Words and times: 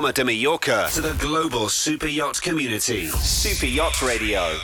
Palma 0.00 0.14
de 0.14 0.24
Mallorca 0.24 0.88
to 0.94 1.02
the 1.02 1.12
global 1.20 1.68
super 1.68 2.06
yacht 2.06 2.40
community. 2.40 3.08
Super 3.08 3.66
Yacht 3.66 4.00
Radio. 4.00 4.56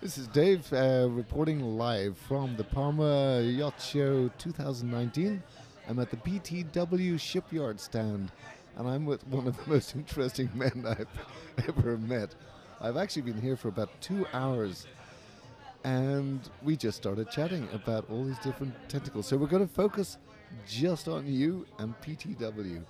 This 0.00 0.18
is 0.18 0.26
Dave 0.26 0.66
uh, 0.72 1.06
reporting 1.08 1.78
live 1.78 2.18
from 2.18 2.56
the 2.56 2.64
Palma 2.64 3.40
Yacht 3.42 3.80
Show 3.80 4.28
2019. 4.38 5.40
I'm 5.88 6.00
at 6.00 6.10
the 6.10 6.16
PTW 6.16 7.20
shipyard 7.20 7.78
stand 7.78 8.32
and 8.76 8.88
I'm 8.88 9.06
with 9.06 9.24
one 9.28 9.46
of 9.46 9.56
the 9.56 9.70
most 9.70 9.94
interesting 9.94 10.50
men 10.52 10.84
I've 10.84 11.68
ever 11.68 11.96
met. 11.96 12.34
I've 12.80 12.96
actually 12.96 13.22
been 13.22 13.40
here 13.40 13.56
for 13.56 13.68
about 13.68 13.88
two 14.00 14.26
hours 14.32 14.88
and 15.84 16.40
we 16.60 16.76
just 16.76 16.96
started 16.96 17.30
chatting 17.30 17.68
about 17.72 18.10
all 18.10 18.24
these 18.24 18.40
different 18.40 18.74
tentacles. 18.88 19.28
So 19.28 19.36
we're 19.36 19.46
going 19.46 19.64
to 19.68 19.72
focus 19.72 20.18
just 20.66 21.06
on 21.06 21.24
you 21.28 21.66
and 21.78 21.94
PTW. 22.00 22.82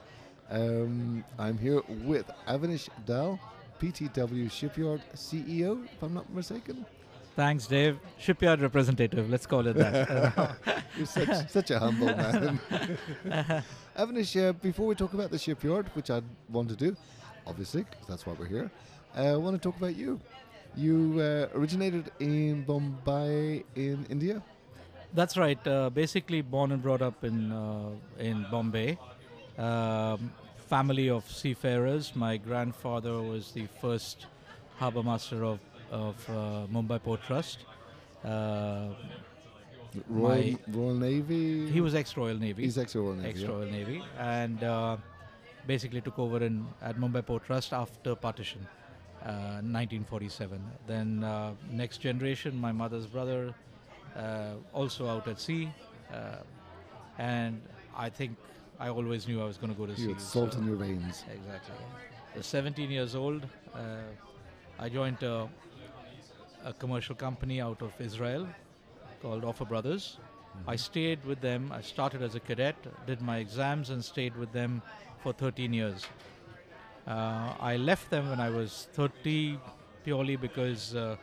Um, 0.50 1.24
I'm 1.38 1.58
here 1.58 1.82
with 2.04 2.30
Avanish 2.46 2.88
Dal, 3.06 3.38
PTW 3.80 4.50
Shipyard 4.50 5.00
CEO, 5.14 5.84
if 5.84 6.02
I'm 6.02 6.14
not 6.14 6.32
mistaken. 6.32 6.84
Thanks, 7.34 7.66
Dave. 7.66 7.98
Shipyard 8.18 8.60
representative, 8.60 9.30
let's 9.30 9.46
call 9.46 9.66
it 9.66 9.74
that. 9.76 10.56
You're 10.96 11.06
such, 11.06 11.48
such 11.48 11.70
a 11.70 11.78
humble 11.78 12.06
man. 12.06 12.60
Avanish, 13.96 14.36
uh, 14.48 14.52
before 14.52 14.86
we 14.86 14.94
talk 14.94 15.14
about 15.14 15.30
the 15.30 15.38
shipyard, 15.38 15.86
which 15.94 16.10
I 16.10 16.20
want 16.50 16.68
to 16.68 16.76
do, 16.76 16.94
obviously, 17.46 17.84
because 17.84 18.06
that's 18.06 18.26
why 18.26 18.34
we're 18.38 18.46
here, 18.46 18.70
uh, 19.16 19.32
I 19.32 19.36
want 19.36 19.60
to 19.60 19.62
talk 19.66 19.78
about 19.78 19.96
you. 19.96 20.20
You 20.76 21.20
uh, 21.20 21.58
originated 21.58 22.10
in 22.20 22.62
Bombay 22.64 23.64
in 23.76 24.06
India? 24.10 24.42
That's 25.14 25.36
right. 25.36 25.66
Uh, 25.66 25.90
basically, 25.90 26.40
born 26.40 26.72
and 26.72 26.82
brought 26.82 27.02
up 27.02 27.24
in 27.24 27.52
uh, 27.52 27.90
in 28.18 28.46
Bombay. 28.50 28.98
Um, 29.58 30.32
family 30.68 31.10
of 31.10 31.30
seafarers. 31.30 32.16
My 32.16 32.36
grandfather 32.36 33.20
was 33.20 33.52
the 33.52 33.66
first 33.80 34.26
harbour 34.78 35.02
master 35.02 35.44
of 35.44 35.60
of 35.90 36.16
uh, 36.30 36.66
Mumbai 36.72 37.02
Port 37.02 37.22
Trust. 37.22 37.58
Uh, 38.24 38.88
Royal, 40.08 40.58
Royal 40.68 40.94
Navy? 40.94 41.70
he 41.70 41.80
was 41.80 41.94
ex 41.94 42.16
Royal 42.16 42.38
Navy. 42.38 42.62
He's 42.62 42.78
ex 42.78 42.96
Royal 42.96 43.14
Navy. 43.14 43.28
ex 43.28 43.40
yeah. 43.40 43.48
Royal 43.48 43.70
Navy, 43.70 44.02
and 44.18 44.64
uh, 44.64 44.96
basically 45.66 46.00
took 46.00 46.18
over 46.18 46.42
in 46.42 46.66
at 46.80 46.96
Mumbai 46.96 47.24
Port 47.26 47.44
Trust 47.44 47.72
after 47.72 48.14
partition, 48.14 48.66
uh, 49.22 49.60
1947. 49.60 50.62
Then 50.86 51.24
uh, 51.24 51.52
next 51.70 51.98
generation, 51.98 52.56
my 52.56 52.72
mother's 52.72 53.06
brother, 53.06 53.54
uh, 54.16 54.54
also 54.72 55.06
out 55.06 55.28
at 55.28 55.38
sea, 55.38 55.70
uh, 56.12 56.36
and 57.18 57.60
I 57.96 58.08
think 58.08 58.38
I 58.78 58.88
always 58.88 59.28
knew 59.28 59.40
I 59.40 59.44
was 59.44 59.58
going 59.58 59.72
to 59.72 59.78
go 59.78 59.86
to 59.86 59.92
You 59.92 59.98
sea. 59.98 60.12
had 60.12 60.20
salt 60.20 60.52
so- 60.54 60.58
in 60.60 60.66
your 60.66 60.76
veins. 60.76 61.24
Exactly. 61.32 61.74
At 62.34 62.44
17 62.44 62.90
years 62.90 63.14
old, 63.14 63.46
uh, 63.74 63.78
I 64.78 64.88
joined 64.88 65.22
a, 65.22 65.48
a 66.64 66.72
commercial 66.72 67.14
company 67.14 67.60
out 67.60 67.82
of 67.82 67.92
Israel 68.00 68.48
called 69.20 69.44
Ofer 69.44 69.66
Brothers. 69.66 70.18
I 70.66 70.76
stayed 70.76 71.24
with 71.24 71.40
them. 71.40 71.70
I 71.72 71.80
started 71.82 72.22
as 72.22 72.34
a 72.34 72.40
cadet, 72.40 72.76
did 73.06 73.20
my 73.22 73.38
exams, 73.38 73.90
and 73.90 74.04
stayed 74.04 74.36
with 74.36 74.52
them 74.52 74.82
for 75.22 75.32
13 75.32 75.72
years. 75.72 76.06
Uh, 77.06 77.54
I 77.60 77.76
left 77.76 78.10
them 78.10 78.28
when 78.30 78.40
I 78.40 78.50
was 78.50 78.88
30 78.92 79.58
purely 80.04 80.36
because 80.36 80.94
uh, 80.94 81.16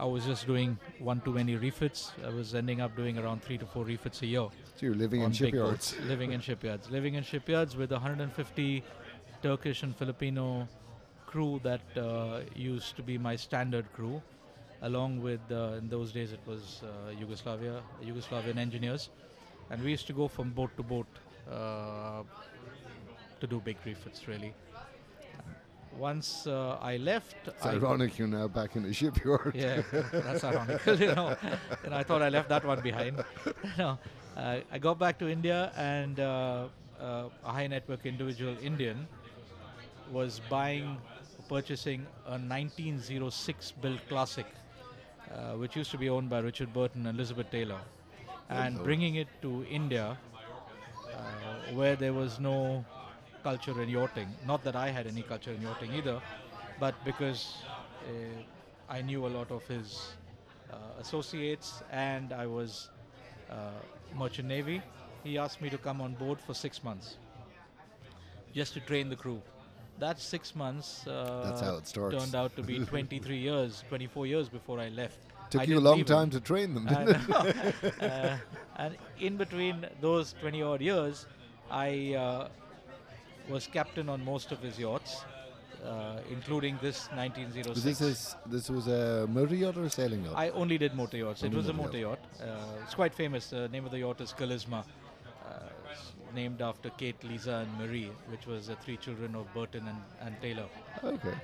I 0.00 0.06
was 0.06 0.24
just 0.24 0.46
doing 0.46 0.78
one 0.98 1.20
too 1.20 1.32
many 1.34 1.56
refits. 1.56 2.12
I 2.26 2.30
was 2.30 2.54
ending 2.54 2.80
up 2.80 2.96
doing 2.96 3.18
around 3.18 3.42
three 3.42 3.58
to 3.58 3.66
four 3.66 3.84
refits 3.84 4.22
a 4.22 4.26
year 4.26 4.46
So 4.76 4.86
you're 4.86 4.94
living 4.94 5.20
in 5.20 5.32
shipyards. 5.32 5.92
boats, 5.92 6.08
living 6.08 6.32
in 6.32 6.40
shipyards, 6.40 6.90
living 6.90 7.14
in 7.16 7.22
shipyards 7.22 7.76
with 7.76 7.90
150 7.92 8.82
Turkish 9.42 9.82
and 9.82 9.94
Filipino 9.94 10.66
crew 11.26 11.60
that 11.64 11.82
uh, 11.98 12.40
used 12.54 12.96
to 12.96 13.02
be 13.02 13.18
my 13.18 13.36
standard 13.36 13.92
crew, 13.92 14.22
along 14.80 15.20
with 15.20 15.40
uh, 15.50 15.78
in 15.80 15.90
those 15.90 16.12
days 16.12 16.32
it 16.32 16.40
was 16.46 16.82
uh, 16.82 17.10
Yugoslavia, 17.10 17.82
Yugoslavian 18.02 18.56
engineers, 18.56 19.10
and 19.70 19.84
we 19.84 19.90
used 19.90 20.06
to 20.06 20.14
go 20.14 20.28
from 20.28 20.50
boat 20.50 20.70
to 20.78 20.82
boat 20.82 21.06
uh, 21.50 22.22
to 23.40 23.46
do 23.46 23.60
big 23.60 23.76
refits. 23.84 24.26
Really. 24.26 24.54
Once 25.98 26.46
uh, 26.46 26.78
I 26.80 26.96
left, 26.98 27.36
It's 27.46 27.64
I 27.66 27.72
ironic 27.72 28.18
you're 28.18 28.28
now 28.28 28.48
back 28.48 28.76
in 28.76 28.84
the 28.84 28.92
shipyard. 28.92 29.52
yeah, 29.54 29.82
that's 30.12 30.44
ironical, 30.44 30.98
you 31.00 31.14
know. 31.14 31.36
And 31.84 31.94
I 31.94 32.02
thought 32.02 32.22
I 32.22 32.28
left 32.28 32.48
that 32.48 32.64
one 32.64 32.80
behind. 32.80 33.22
no, 33.78 33.98
uh, 34.36 34.60
I 34.70 34.78
got 34.78 34.98
back 34.98 35.18
to 35.18 35.28
India, 35.28 35.72
and 35.76 36.20
uh, 36.20 36.68
uh, 37.00 37.28
a 37.44 37.52
high 37.52 37.66
network 37.66 38.06
individual 38.06 38.56
Indian 38.62 39.06
was 40.10 40.40
buying, 40.48 40.96
purchasing 41.48 42.06
a 42.26 42.38
1906 42.38 43.72
built 43.82 44.00
classic, 44.08 44.46
uh, 45.34 45.52
which 45.54 45.76
used 45.76 45.90
to 45.90 45.98
be 45.98 46.08
owned 46.08 46.30
by 46.30 46.38
Richard 46.38 46.72
Burton 46.72 47.06
and 47.06 47.16
Elizabeth 47.16 47.50
Taylor, 47.50 47.80
and 48.48 48.82
bringing 48.82 49.16
it 49.16 49.28
to 49.42 49.64
India, 49.68 50.16
uh, 51.14 51.74
where 51.74 51.96
there 51.96 52.12
was 52.12 52.38
no 52.38 52.84
culture 53.42 53.80
in 53.82 53.88
yachting. 53.88 54.28
Not 54.46 54.62
that 54.64 54.76
I 54.76 54.90
had 54.90 55.06
any 55.06 55.22
culture 55.22 55.52
in 55.52 55.62
yachting 55.62 55.92
either, 55.94 56.20
but 56.78 56.94
because 57.04 57.58
uh, 58.06 58.12
I 58.88 59.02
knew 59.02 59.26
a 59.26 59.28
lot 59.38 59.50
of 59.50 59.66
his 59.66 60.14
uh, 60.72 60.76
associates 61.00 61.82
and 61.90 62.32
I 62.32 62.46
was 62.46 62.90
uh, 63.50 63.54
merchant 64.16 64.48
navy, 64.48 64.82
he 65.24 65.38
asked 65.38 65.60
me 65.60 65.70
to 65.70 65.78
come 65.78 66.00
on 66.00 66.14
board 66.14 66.40
for 66.40 66.54
six 66.54 66.82
months 66.82 67.16
just 68.54 68.72
to 68.74 68.80
train 68.80 69.08
the 69.08 69.16
crew. 69.16 69.40
That 69.98 70.18
six 70.18 70.54
months 70.54 71.06
uh, 71.06 71.42
That's 71.44 71.60
how 71.60 71.76
it 71.76 71.86
starts. 71.86 72.16
turned 72.16 72.34
out 72.34 72.56
to 72.56 72.62
be 72.62 72.78
23 72.86 73.36
years, 73.36 73.84
24 73.88 74.26
years 74.26 74.48
before 74.48 74.80
I 74.80 74.88
left. 74.88 75.18
Took 75.50 75.62
I 75.62 75.64
you 75.64 75.78
a 75.78 75.80
long 75.80 76.04
time 76.04 76.30
to 76.30 76.40
train 76.40 76.74
them, 76.74 76.86
didn't 76.88 77.28
it? 77.28 78.02
uh, 78.02 78.36
and 78.76 78.96
in 79.20 79.36
between 79.36 79.86
those 80.00 80.34
20 80.40 80.62
odd 80.62 80.80
years, 80.80 81.26
I 81.70 82.14
uh, 82.14 82.48
was 83.48 83.66
captain 83.66 84.08
on 84.08 84.24
most 84.24 84.52
of 84.52 84.60
his 84.60 84.78
yachts, 84.78 85.24
uh, 85.84 86.18
including 86.30 86.78
this 86.82 87.08
1906. 87.14 87.82
This 87.82 87.98
his, 87.98 88.36
this 88.46 88.70
was 88.70 88.86
a 88.86 89.26
motor 89.28 89.54
yacht 89.54 89.76
or 89.76 89.84
a 89.84 89.90
sailing 89.90 90.24
yacht? 90.24 90.34
I 90.36 90.50
only 90.50 90.78
did 90.78 90.94
motor 90.94 91.16
yachts. 91.16 91.42
It 91.42 91.46
Only 91.46 91.56
was 91.56 91.68
a 91.68 91.72
motor 91.72 91.86
motor 91.88 91.98
yacht. 91.98 92.18
Uh, 92.42 92.82
it's 92.84 92.94
quite 92.94 93.14
famous. 93.14 93.48
The 93.50 93.68
name 93.68 93.84
of 93.84 93.90
the 93.90 93.98
yacht 93.98 94.20
is 94.20 94.32
Kalizma, 94.32 94.84
uh, 94.84 95.52
named 96.34 96.60
after 96.62 96.90
Kate, 96.90 97.22
Lisa, 97.24 97.66
and 97.66 97.78
Marie, 97.78 98.10
which 98.28 98.46
was 98.46 98.66
the 98.68 98.76
three 98.76 98.96
children 98.96 99.34
of 99.34 99.52
Burton 99.54 99.86
and, 99.88 99.98
and 100.20 100.40
Taylor. 100.42 100.66
okay. 101.02 101.34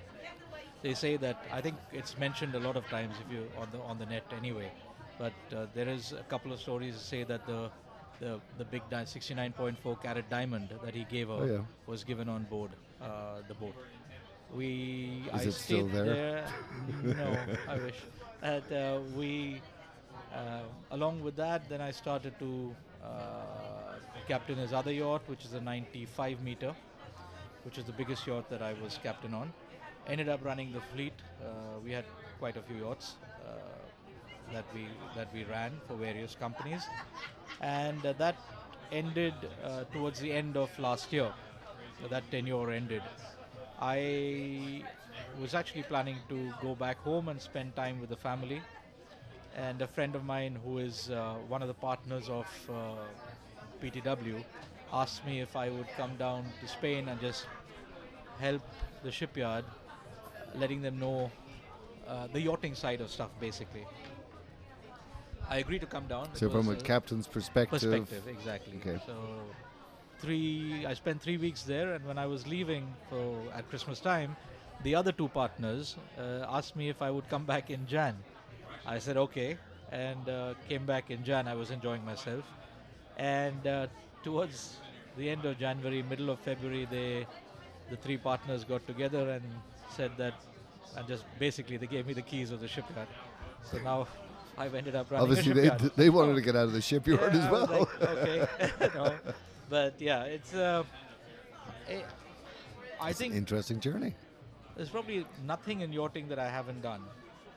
They 0.82 0.94
say 0.94 1.16
that 1.16 1.42
I 1.52 1.60
think 1.60 1.76
it's 1.92 2.16
mentioned 2.18 2.54
a 2.54 2.60
lot 2.60 2.76
of 2.76 2.86
times 2.88 3.16
if 3.26 3.32
you 3.32 3.48
on 3.58 3.66
the 3.72 3.78
on 3.78 3.98
the 3.98 4.06
net 4.06 4.24
anyway. 4.36 4.70
But 5.18 5.32
uh, 5.56 5.66
there 5.74 5.88
is 5.88 6.12
a 6.12 6.22
couple 6.24 6.52
of 6.52 6.60
stories 6.60 6.94
that 6.94 7.00
say 7.00 7.24
that 7.24 7.46
the 7.46 7.70
the 8.20 8.40
the 8.58 8.64
big 8.64 8.82
di- 8.90 9.04
69.4 9.04 10.02
carat 10.02 10.28
diamond 10.30 10.68
that 10.84 10.94
he 10.94 11.04
gave 11.04 11.28
her 11.28 11.34
Oh, 11.34 11.44
yeah. 11.44 11.64
was 11.86 12.04
given 12.04 12.28
on 12.28 12.44
board 12.44 12.70
uh, 13.00 13.42
the 13.48 13.54
boat. 13.54 13.74
We 14.54 15.24
Is 15.34 15.40
I 15.46 15.48
it 15.48 15.52
still 15.52 15.88
stayed 15.88 15.92
there? 15.92 16.46
no, 17.02 17.36
I 17.68 17.76
wish. 17.78 18.00
And 18.42 18.72
uh, 18.72 19.00
we 19.16 19.60
uh, 20.32 20.62
along 20.90 21.22
with 21.22 21.36
that, 21.36 21.68
then 21.68 21.80
I 21.80 21.90
started 21.90 22.38
to 22.38 22.74
uh, 23.04 23.94
captain 24.28 24.56
his 24.56 24.72
other 24.72 24.92
yacht, 24.92 25.22
which 25.26 25.44
is 25.44 25.52
a 25.54 25.60
95 25.60 26.42
meter, 26.42 26.74
which 27.64 27.78
is 27.78 27.84
the 27.84 27.92
biggest 27.92 28.26
yacht 28.26 28.48
that 28.50 28.62
I 28.62 28.74
was 28.82 28.98
captain 29.02 29.34
on. 29.34 29.52
Ended 30.06 30.28
up 30.28 30.44
running 30.44 30.72
the 30.72 30.80
fleet. 30.94 31.14
Uh, 31.42 31.80
we 31.84 31.90
had 31.92 32.04
quite 32.38 32.56
a 32.56 32.62
few 32.62 32.76
yachts 32.86 33.16
uh, 33.44 33.48
that 34.52 34.64
we 34.74 34.88
that 35.14 35.28
we 35.32 35.44
ran 35.44 35.72
for 35.86 35.96
various 35.96 36.34
companies, 36.34 36.88
and 37.60 38.04
uh, 38.06 38.12
that 38.14 38.36
ended 38.92 39.34
uh, 39.64 39.84
towards 39.92 40.20
the 40.20 40.32
end 40.32 40.56
of 40.56 40.78
last 40.78 41.12
year. 41.12 41.30
That 42.10 42.30
tenure 42.30 42.70
ended. 42.70 43.02
I 43.80 44.84
was 45.40 45.54
actually 45.54 45.82
planning 45.84 46.18
to 46.28 46.54
go 46.60 46.74
back 46.74 46.98
home 47.02 47.28
and 47.28 47.40
spend 47.40 47.74
time 47.76 48.00
with 48.00 48.10
the 48.10 48.16
family. 48.16 48.62
And 49.56 49.80
a 49.82 49.86
friend 49.86 50.14
of 50.14 50.24
mine, 50.24 50.56
who 50.64 50.78
is 50.78 51.10
uh, 51.10 51.34
one 51.48 51.62
of 51.62 51.68
the 51.68 51.74
partners 51.74 52.28
of 52.28 52.46
PTW, 53.80 54.44
asked 54.92 55.24
me 55.26 55.40
if 55.40 55.56
I 55.56 55.70
would 55.70 55.88
come 55.96 56.16
down 56.16 56.44
to 56.60 56.68
Spain 56.68 57.08
and 57.08 57.20
just 57.20 57.46
help 58.38 58.62
the 59.02 59.10
shipyard, 59.12 59.64
letting 60.54 60.82
them 60.82 60.98
know 60.98 61.30
uh, 62.06 62.28
the 62.32 62.40
yachting 62.40 62.74
side 62.74 63.00
of 63.00 63.10
stuff, 63.10 63.30
basically. 63.40 63.86
I 65.48 65.58
agreed 65.58 65.80
to 65.80 65.86
come 65.86 66.06
down. 66.06 66.28
So 66.34 66.48
from 66.50 66.68
a 66.68 66.72
uh, 66.72 66.80
captain's 66.80 67.26
perspective, 67.26 67.80
perspective 67.80 68.28
exactly 68.28 68.74
Okay. 68.80 68.98
so 69.06 69.14
three 70.18 70.86
i 70.86 70.94
spent 70.94 71.20
three 71.20 71.36
weeks 71.36 71.62
there 71.62 71.92
and 71.92 72.02
when 72.06 72.16
i 72.16 72.26
was 72.26 72.46
leaving 72.46 72.86
for 73.10 73.38
at 73.54 73.68
christmas 73.68 74.00
time 74.00 74.34
the 74.82 74.94
other 74.94 75.12
two 75.12 75.28
partners 75.28 75.94
uh, 76.18 76.46
asked 76.48 76.74
me 76.74 76.88
if 76.88 77.02
i 77.02 77.10
would 77.10 77.28
come 77.28 77.44
back 77.44 77.68
in 77.68 77.86
jan 77.86 78.16
i 78.86 78.98
said 78.98 79.18
okay 79.18 79.58
and 79.92 80.26
uh, 80.30 80.54
came 80.70 80.86
back 80.86 81.10
in 81.10 81.22
jan 81.22 81.46
i 81.46 81.54
was 81.54 81.70
enjoying 81.70 82.02
myself 82.02 82.44
and 83.18 83.66
uh, 83.66 83.86
towards 84.22 84.78
the 85.18 85.28
end 85.28 85.44
of 85.44 85.58
january 85.58 86.02
middle 86.02 86.30
of 86.30 86.40
february 86.40 86.86
they 86.90 87.26
the 87.90 87.96
three 87.96 88.16
partners 88.16 88.64
got 88.64 88.86
together 88.86 89.30
and 89.30 89.44
said 89.90 90.10
that, 90.16 90.34
and 90.96 91.06
just 91.06 91.24
basically 91.38 91.76
they 91.76 91.86
gave 91.86 92.06
me 92.06 92.14
the 92.14 92.22
keys 92.22 92.50
of 92.50 92.60
the 92.60 92.68
shipyard. 92.68 93.08
So 93.70 93.78
now 93.78 94.08
I've 94.58 94.74
ended 94.74 94.94
up 94.94 95.10
running 95.10 95.28
Obviously, 95.28 95.52
they, 95.52 95.68
shipyard. 95.68 95.92
they 95.96 96.10
wanted 96.10 96.34
to 96.34 96.40
get 96.40 96.56
out 96.56 96.64
of 96.64 96.72
the 96.72 96.80
shipyard 96.80 97.34
Yeah, 97.34 97.44
as 97.44 97.50
well. 97.52 97.66
like, 97.66 98.02
okay, 98.02 98.48
no. 98.94 99.14
but 99.68 99.94
yeah, 100.00 100.22
it's. 100.24 100.54
Uh, 100.54 100.82
eh, 101.88 102.00
I 103.00 103.10
It's 103.10 103.20
an 103.20 103.24
think 103.26 103.34
interesting 103.34 103.80
journey. 103.80 104.14
there's 104.76 104.88
probably 104.88 105.26
nothing 105.46 105.82
in 105.82 105.92
yachting 105.92 106.28
that 106.28 106.38
I 106.38 106.48
haven't 106.48 106.80
done, 106.82 107.02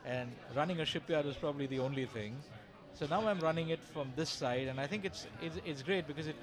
and 0.06 0.30
running 0.56 0.82
a 0.82 0.86
shipyard 0.86 1.26
is 1.26 1.36
probably 1.38 1.68
the 1.68 1.80
only 1.80 2.06
thing. 2.06 2.36
So 2.96 3.06
now 3.06 3.26
I'm 3.26 3.40
running 3.40 3.70
it 3.70 3.80
from 3.94 4.12
this 4.18 4.30
side, 4.30 4.68
and 4.68 4.80
I 4.80 4.88
think 4.88 5.06
it's 5.06 5.28
it's, 5.42 5.58
it's 5.66 5.82
great 5.82 6.06
because 6.08 6.28
it 6.28 6.36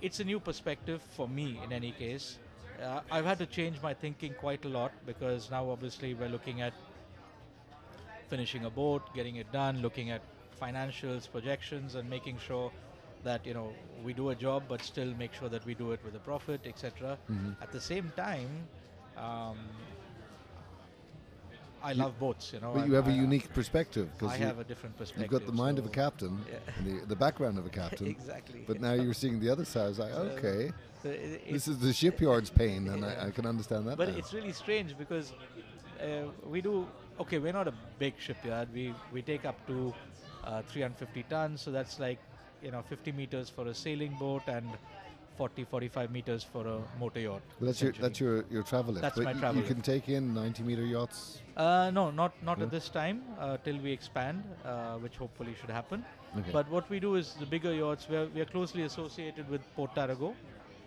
it's 0.00 0.20
a 0.20 0.24
new 0.24 0.40
perspective 0.40 1.02
for 1.14 1.28
me 1.28 1.60
in 1.62 1.72
any 1.72 1.92
case. 1.92 2.38
Uh, 2.82 3.00
I've 3.10 3.26
had 3.26 3.38
to 3.40 3.44
change 3.46 3.82
my 3.82 3.92
thinking 3.92 4.32
quite 4.32 4.64
a 4.64 4.68
lot 4.68 4.92
because 5.04 5.50
now 5.50 5.68
obviously 5.68 6.14
we're 6.14 6.30
looking 6.30 6.62
at 6.62 6.72
finishing 8.30 8.64
a 8.64 8.70
boat, 8.70 9.02
getting 9.14 9.36
it 9.36 9.50
done, 9.52 9.82
looking 9.82 10.10
at 10.10 10.22
financials, 10.60 11.30
projections, 11.30 11.94
and 11.96 12.08
making 12.08 12.38
sure 12.38 12.70
that 13.24 13.44
you 13.44 13.52
know 13.52 13.72
we 14.04 14.12
do 14.14 14.30
a 14.30 14.34
job, 14.34 14.62
but 14.68 14.80
still 14.82 15.12
make 15.18 15.34
sure 15.34 15.48
that 15.48 15.64
we 15.66 15.74
do 15.74 15.92
it 15.92 16.00
with 16.04 16.14
a 16.14 16.18
profit, 16.30 16.60
etc. 16.64 17.18
At 17.60 17.70
the 17.72 17.80
same 17.80 18.12
time, 18.16 18.48
um, 19.16 19.58
I 21.82 21.92
love 21.94 22.18
boats. 22.18 22.52
You 22.52 22.60
know, 22.60 22.72
But 22.74 22.86
you 22.86 22.94
have 22.94 23.08
a 23.08 23.10
I- 23.10 23.14
unique 23.26 23.52
perspective 23.54 24.08
I 24.08 24.18
because 24.18 24.36
have 24.36 24.58
a 24.58 24.64
different 24.64 24.96
perspective. 24.98 25.30
you've 25.32 25.40
got 25.40 25.46
the 25.46 25.56
mind 25.64 25.78
of 25.78 25.86
a 25.86 25.88
captain 25.88 26.34
Yeah. 26.48 26.58
and 26.76 26.86
the, 27.02 27.06
the 27.06 27.16
background 27.16 27.58
of 27.58 27.64
a 27.66 27.70
captain. 27.70 28.06
exactly. 28.18 28.64
But 28.66 28.80
now 28.80 28.92
you're 28.92 29.14
seeing 29.14 29.40
the 29.40 29.50
other 29.50 29.64
side. 29.64 29.84
I 29.86 29.88
was 29.88 29.98
like, 29.98 30.12
So, 30.12 30.20
okay, 30.38 30.72
so 31.02 31.08
it- 31.08 31.50
this 31.52 31.68
is 31.68 31.78
the 31.78 31.92
shipyard's 31.92 32.50
pain, 32.50 32.88
and 32.88 33.00
Yeah. 33.02 33.14
I, 33.22 33.26
I 33.28 33.30
can 33.30 33.46
understand 33.46 33.86
that. 33.88 33.96
But 33.96 34.08
now. 34.10 34.16
it's 34.18 34.32
really 34.34 34.52
strange 34.52 34.96
because 34.98 35.32
uh, 36.00 36.04
we 36.54 36.60
do 36.60 36.86
okay. 37.20 37.38
We're 37.38 37.52
not 37.52 37.68
a 37.68 37.74
big 37.98 38.14
shipyard. 38.18 38.68
We 38.74 38.94
we 39.12 39.22
take 39.22 39.44
up 39.44 39.66
to 39.66 39.94
uh, 40.44 40.62
350 40.62 41.24
tons, 41.34 41.60
so 41.62 41.70
that's 41.70 41.98
like 41.98 42.18
you 42.62 42.70
know 42.70 42.82
50 42.82 43.12
meters 43.12 43.48
for 43.48 43.66
a 43.68 43.74
sailing 43.74 44.14
boat 44.18 44.42
and 44.46 44.66
40 45.36 45.64
45 45.64 46.10
meters 46.10 46.44
for 46.44 46.66
a 46.66 46.78
motor 46.98 47.20
yacht. 47.20 47.42
But 47.58 47.66
that's 47.66 47.82
your 47.82 47.92
that's 47.92 48.20
your 48.20 48.44
your 48.50 48.62
travel 48.62 48.92
lift. 48.94 49.02
That's 49.02 49.16
but 49.16 49.24
my 49.24 49.32
you, 49.32 49.40
travel 49.40 49.56
you 49.62 49.68
lift. 49.68 49.74
can 49.74 49.82
take 49.92 50.08
in 50.08 50.34
90 50.34 50.62
meter 50.62 50.84
yachts. 50.84 51.40
Uh, 51.56 51.90
no, 51.92 52.10
not 52.10 52.32
not 52.42 52.58
No? 52.58 52.64
at 52.64 52.70
this 52.70 52.88
time. 52.88 53.22
Uh, 53.38 53.56
till 53.64 53.78
we 53.78 53.92
expand, 53.92 54.42
uh, 54.64 54.96
which 55.06 55.16
hopefully 55.16 55.54
should 55.60 55.70
happen. 55.70 56.04
Okay. 56.38 56.52
But 56.52 56.68
what 56.70 56.88
we 56.90 57.00
do 57.00 57.14
is 57.16 57.34
the 57.40 57.46
bigger 57.46 57.72
yachts. 57.74 58.08
We 58.08 58.16
are, 58.16 58.26
we 58.34 58.40
are 58.40 58.50
closely 58.56 58.84
associated 58.84 59.48
with 59.48 59.62
Port 59.76 59.94
Tarraco, 59.94 60.34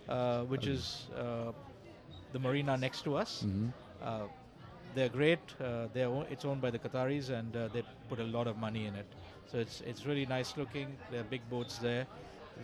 uh, 0.08 0.44
which 0.54 0.62
Okay. 0.62 0.72
is 0.72 1.08
uh, 1.18 1.52
the 2.32 2.40
marina 2.40 2.78
next 2.78 3.04
to 3.10 3.18
us. 3.26 3.42
hmm 3.42 3.68
Uh, 4.12 4.28
they're 4.96 5.10
great. 5.10 5.40
Uh, 5.62 5.88
they're 5.94 6.08
o- 6.08 6.26
it's 6.30 6.46
owned 6.46 6.62
by 6.62 6.72
the 6.72 6.80
Qataris, 6.80 7.30
and 7.30 7.56
uh, 7.56 7.68
they 7.74 7.84
put 8.10 8.20
a 8.20 8.24
lot 8.24 8.48
of 8.48 8.58
money 8.58 8.86
in 8.86 8.96
it. 8.96 9.06
So 9.52 9.58
it's 9.58 9.82
it's 9.82 10.06
really 10.06 10.26
nice 10.26 10.56
looking. 10.58 10.98
There 11.12 11.22
are 11.22 11.30
big 11.36 11.48
boats 11.50 11.78
there. 11.78 12.06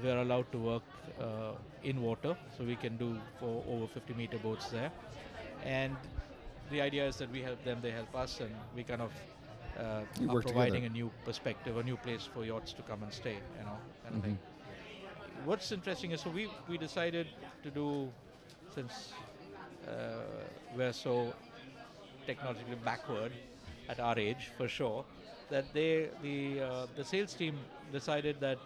We're 0.04 0.18
allowed 0.22 0.52
to 0.52 0.58
work 0.60 0.84
uh, 1.20 1.54
in 1.84 2.02
water, 2.02 2.36
so 2.58 2.64
we 2.64 2.76
can 2.76 2.98
do 2.98 3.18
for 3.40 3.64
over 3.68 3.88
50 3.88 4.14
meter 4.14 4.38
boats 4.38 4.70
there. 4.70 4.92
And 5.64 5.96
the 6.70 6.82
idea 6.82 7.08
is 7.08 7.18
that 7.18 7.32
we 7.32 7.42
help 7.42 7.64
them, 7.64 7.80
they 7.82 7.92
help 7.92 8.14
us, 8.16 8.40
and 8.42 8.52
we 8.76 8.84
kind 8.84 9.02
of 9.02 9.12
uh, 9.80 10.02
You 10.20 10.30
are 10.30 10.34
work 10.36 10.44
providing 10.46 10.84
together. 10.84 10.94
a 10.96 10.98
new 11.00 11.12
perspective, 11.26 11.78
a 11.78 11.84
new 11.84 11.98
place 11.98 12.26
for 12.34 12.46
yachts 12.46 12.74
to 12.74 12.82
come 12.84 13.04
and 13.04 13.14
stay. 13.14 13.38
You 13.60 13.66
know, 13.66 13.78
kind 14.04 14.16
of 14.16 14.22
thing. 14.24 14.38
What's 15.46 15.72
interesting 15.72 16.12
is 16.12 16.22
so 16.22 16.30
we 16.30 16.48
we 16.70 16.78
decided 16.78 17.28
to 17.64 17.72
do 17.72 18.12
since 18.76 19.14
uh, 19.88 19.92
we're 20.76 20.94
so 20.94 21.34
technologically 22.30 22.80
backward 22.90 23.32
at 23.90 24.00
our 24.00 24.18
age 24.28 24.52
for 24.58 24.68
sure 24.68 25.04
that 25.50 25.66
they 25.74 26.10
the 26.28 26.38
uh, 26.62 26.86
the 26.96 27.06
sales 27.14 27.34
team 27.34 27.56
decided 27.92 28.40
that 28.40 28.60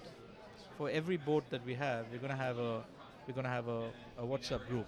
for 0.77 0.89
every 0.99 1.17
boat 1.29 1.45
that 1.49 1.63
we 1.69 1.75
have 1.85 2.01
we're 2.11 2.23
going 2.25 2.37
to 2.37 2.43
have 2.47 2.59
a 2.59 2.73
we're 3.25 3.37
going 3.39 3.49
to 3.51 3.55
have 3.59 3.67
a, 3.67 3.81
a 4.17 4.25
WhatsApp 4.31 4.67
group 4.67 4.87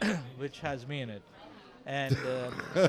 which 0.38 0.60
has 0.60 0.86
me 0.86 1.02
in 1.02 1.10
it. 1.10 1.22
And 1.86 2.16
uh, 2.26 2.88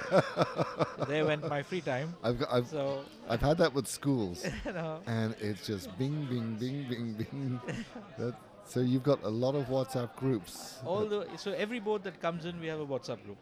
there 1.07 1.25
went 1.25 1.47
my 1.47 1.61
free 1.61 1.81
time. 1.81 2.15
I've 2.23 2.39
got, 2.39 2.51
I've 2.51 2.67
so 2.67 3.05
I've 3.29 3.41
had 3.41 3.57
that 3.59 3.73
with 3.73 3.87
schools, 3.87 4.43
know. 4.65 4.99
And 5.05 5.35
it's 5.39 5.67
just 5.67 5.95
bing 5.99 6.25
bing 6.25 6.55
bing 6.55 6.87
bing 6.89 7.13
bing. 7.13 7.61
that, 8.17 8.33
so 8.65 8.79
you've 8.79 9.03
got 9.03 9.21
a 9.23 9.29
lot 9.29 9.53
of 9.53 9.65
WhatsApp 9.67 10.15
groups. 10.15 10.79
all 10.83 11.05
the 11.05 11.27
so 11.37 11.51
every 11.51 11.79
boat 11.79 12.03
that 12.03 12.19
comes 12.19 12.45
in 12.45 12.59
we 12.59 12.67
have 12.67 12.79
a 12.79 12.85
WhatsApp 12.85 13.23
group 13.23 13.37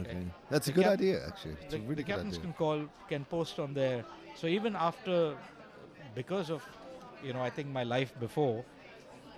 Okay, 0.00 0.26
that's 0.50 0.66
a 0.68 0.70
The 0.70 0.74
good 0.74 0.84
cap- 0.84 0.92
idea 0.94 1.26
actually. 1.26 1.56
It's 1.62 1.74
the, 1.74 1.76
a 1.76 1.80
really 1.80 1.94
the 1.96 2.02
good 2.02 2.06
captains 2.06 2.34
idea. 2.34 2.42
can 2.44 2.52
call 2.54 2.80
can 3.08 3.24
post 3.24 3.58
on 3.58 3.74
there 3.74 4.04
so 4.34 4.46
even 4.46 4.74
after 4.76 5.36
because 6.14 6.50
of 6.50 6.62
you 7.22 7.32
know 7.32 7.40
i 7.42 7.50
think 7.50 7.68
my 7.68 7.84
life 7.84 8.12
before 8.20 8.64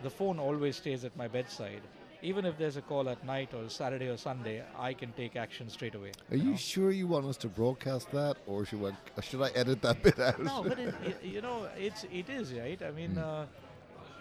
the 0.03 0.11
phone 0.11 0.39
always 0.39 0.77
stays 0.77 1.05
at 1.05 1.15
my 1.17 1.29
bedside 1.29 1.83
even 2.23 2.45
if 2.47 2.57
there's 2.59 2.77
a 2.77 2.83
call 2.83 3.09
at 3.09 3.23
night 3.27 3.53
or 3.55 3.69
saturday 3.69 4.09
or 4.09 4.17
sunday 4.17 4.63
i 4.79 4.93
can 4.95 5.13
take 5.13 5.37
action 5.37 5.69
straight 5.69 5.95
away 5.95 6.13
Are 6.31 6.37
you 6.37 6.53
know? 6.53 6.57
sure 6.57 6.91
you 6.91 7.07
want 7.07 7.27
us 7.27 7.37
to 7.39 7.49
broadcast 7.49 8.11
that, 8.13 8.37
or 8.47 8.65
should 8.65 8.85
I 8.85 8.93
or 9.17 9.23
should 9.23 9.43
I 9.43 9.51
edit 9.51 9.83
that 9.83 10.03
bit 10.07 10.19
out? 10.19 10.39
no 10.39 10.63
but 10.63 10.79
it, 10.79 10.95
it, 11.05 11.23
you 11.23 11.41
know 11.43 11.69
it's 11.77 12.05
it 12.05 12.29
is 12.31 12.53
right 12.55 12.81
i 12.83 12.91
mean 12.91 13.11
Mm. 13.17 13.23
uh, 13.29 13.47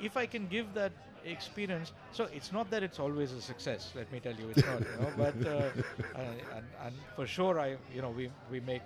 if 0.01 0.18
i 0.18 0.25
can 0.25 0.48
give 0.48 0.74
that 0.74 0.92
experience. 1.25 1.92
So 2.12 2.25
it's 2.33 2.51
not 2.51 2.69
that 2.72 2.83
it's 2.83 3.00
always 3.00 3.31
a 3.33 3.42
success 3.42 3.92
let 3.95 4.12
me 4.12 4.19
tell 4.19 4.33
you 4.36 4.50
it's 4.50 4.66
not 4.66 4.83
you 4.89 4.95
know 4.98 5.12
but 5.18 5.45
uh, 5.45 5.69
and, 6.16 6.66
and 6.86 6.95
for 7.16 7.25
sure 7.27 7.60
i 7.60 7.77
you 7.94 8.01
know 8.01 8.12
we 8.12 8.30
we 8.51 8.60
make 8.60 8.81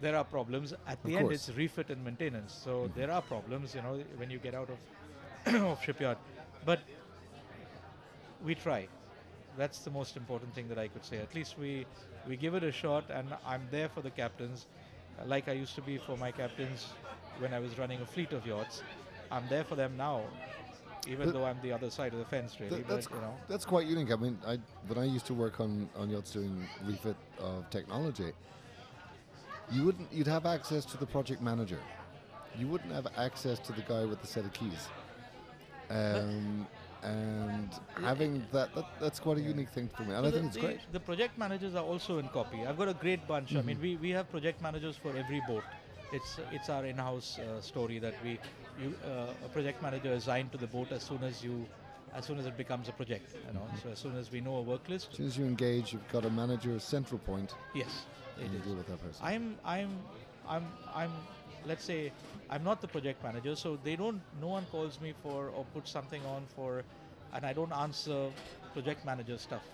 there 0.00 0.16
are 0.16 0.24
problems. 0.24 0.74
At 0.86 1.02
the 1.04 1.16
end 1.16 1.22
course. 1.24 1.48
it's 1.48 1.56
refit 1.56 1.90
and 1.90 2.04
maintenance. 2.04 2.52
So 2.52 2.88
Mhm. 2.88 2.94
there 2.94 3.10
are 3.10 3.22
problems 3.22 3.74
you 3.74 3.82
know 3.82 3.94
when 4.16 4.30
you 4.30 4.38
get 4.38 4.54
out 4.54 4.70
of 4.70 4.78
of 5.70 5.82
shipyard. 5.82 6.18
But 6.64 6.80
we 8.44 8.54
try. 8.54 8.88
That's 9.56 9.80
the 9.80 9.90
most 9.90 10.16
important 10.16 10.54
thing 10.54 10.68
that 10.68 10.78
i 10.78 10.88
could 10.88 11.04
say. 11.04 11.18
At 11.18 11.34
least 11.34 11.58
we 11.58 11.86
we 12.26 12.36
give 12.36 12.54
it 12.54 12.62
a 12.62 12.72
shot 12.72 13.10
and 13.10 13.34
i'm 13.44 13.68
there 13.70 13.88
for 13.88 14.02
the 14.02 14.10
captains. 14.10 14.66
Uh, 15.18 15.24
like 15.26 15.48
i 15.48 15.52
used 15.52 15.74
to 15.74 15.82
be 15.82 15.98
for 15.98 16.16
my 16.16 16.30
captains 16.32 16.84
when 17.38 17.52
i 17.52 17.58
was 17.58 17.78
running 17.78 18.00
a 18.00 18.06
fleet 18.06 18.32
of 18.32 18.46
yachts 18.46 18.82
i'm 19.30 19.46
there 19.48 19.64
for 19.64 19.76
them 19.76 19.96
now 19.96 20.22
even 21.08 21.26
But- 21.26 21.32
though 21.34 21.44
i'm 21.44 21.60
the 21.62 21.72
other 21.72 21.90
side 21.90 22.12
of 22.12 22.18
the 22.18 22.24
fence 22.24 22.58
really 22.60 22.70
Th- 22.76 22.86
but 22.86 22.94
that's 22.94 23.08
you 23.10 23.16
know 23.20 23.34
That's 23.48 23.64
quite 23.64 23.86
unique. 23.86 24.10
I 24.12 24.16
mean, 24.16 24.38
I 24.46 24.58
when 24.86 24.98
I 24.98 25.04
used 25.04 25.26
to 25.26 25.34
work 25.34 25.60
on 25.60 25.88
on 25.96 26.10
yachts 26.10 26.30
doing 26.32 26.68
refit 26.84 27.16
of 27.40 27.68
technology, 27.70 28.32
you 29.70 29.84
wouldn't 29.84 30.12
you'd 30.12 30.26
have 30.28 30.46
access 30.46 30.84
to 30.86 30.96
the 30.96 31.06
project 31.06 31.40
manager. 31.42 31.80
You 32.58 32.68
wouldn't 32.68 32.92
have 32.92 33.06
access 33.16 33.58
to 33.60 33.72
the 33.72 33.82
guy 33.82 34.04
with 34.04 34.20
the 34.20 34.26
set 34.26 34.44
of 34.44 34.52
keys. 34.52 34.88
Um, 35.90 36.66
and 37.02 37.68
having 38.00 38.46
that, 38.52 38.72
that 38.74 38.84
that's 39.00 39.18
quite 39.18 39.38
a 39.38 39.40
Yeah. 39.40 39.48
unique 39.48 39.70
thing 39.70 39.88
for 39.88 40.02
me, 40.04 40.14
and 40.14 40.22
So 40.24 40.28
I 40.28 40.30
the, 40.30 40.38
think 40.38 40.46
it's 40.54 40.56
great. 40.64 40.80
The 40.92 41.00
project 41.00 41.36
managers 41.36 41.74
are 41.74 41.84
also 41.84 42.18
in 42.18 42.28
copy. 42.28 42.64
I've 42.66 42.78
got 42.78 42.88
a 42.88 42.94
great 42.94 43.26
bunch. 43.26 43.56
I 43.56 43.62
mean, 43.62 43.76
Mhm. 43.78 43.82
we, 43.82 43.96
we 43.96 44.10
have 44.10 44.30
project 44.30 44.62
managers 44.62 44.96
for 44.96 45.10
every 45.16 45.42
boat. 45.48 45.64
It's 46.12 46.38
it's 46.52 46.68
our 46.68 46.84
in-house 46.84 47.38
uh, 47.38 47.60
story 47.60 47.98
that 47.98 48.14
we 48.22 48.38
you 48.80 48.94
uh, 49.04 49.46
a 49.46 49.48
project 49.48 49.82
manager 49.82 50.12
is 50.12 50.24
assigned 50.24 50.52
to 50.52 50.58
the 50.58 50.66
boat 50.66 50.92
as 50.92 51.02
soon 51.02 51.22
as 51.22 51.42
you 51.42 51.66
as 52.14 52.26
soon 52.26 52.38
as 52.38 52.46
it 52.46 52.56
becomes 52.56 52.88
a 52.88 52.92
project. 52.92 53.24
You 53.46 53.54
know, 53.54 53.66
Mhm. 53.66 53.82
so 53.82 53.88
as 53.90 53.98
soon 53.98 54.16
as 54.16 54.30
we 54.30 54.40
know 54.40 54.56
a 54.56 54.62
work 54.62 54.88
list, 54.88 55.08
As 55.12 55.16
soon 55.16 55.26
as 55.26 55.38
you 55.38 55.46
engage, 55.46 55.92
you've 55.92 56.08
got 56.12 56.24
a 56.24 56.30
manager 56.30 56.72
a 56.76 56.80
central 56.80 57.18
point, 57.20 57.54
yes, 57.74 58.06
it 58.36 58.44
and 58.44 58.52
you 58.52 58.58
is. 58.60 58.66
deal 58.66 58.76
with 58.76 58.86
that 58.88 59.00
person. 59.00 59.26
I'm 59.32 59.58
I'm 59.64 59.90
I'm 60.46 60.64
I'm 61.02 61.12
let's 61.64 61.84
say 61.84 62.12
I'm 62.50 62.62
not 62.62 62.80
the 62.82 62.88
project 62.88 63.22
manager, 63.22 63.56
so 63.56 63.76
they 63.76 63.96
don't 63.96 64.20
no 64.40 64.48
one 64.48 64.66
calls 64.66 65.00
me 65.00 65.12
for 65.22 65.48
or 65.48 65.64
puts 65.74 65.90
something 65.90 66.22
on 66.26 66.46
for 66.56 66.84
and 67.32 67.46
I 67.46 67.52
don't 67.54 67.72
answer 67.72 68.30
project 68.74 69.04
manager 69.04 69.38
stuff 69.38 69.64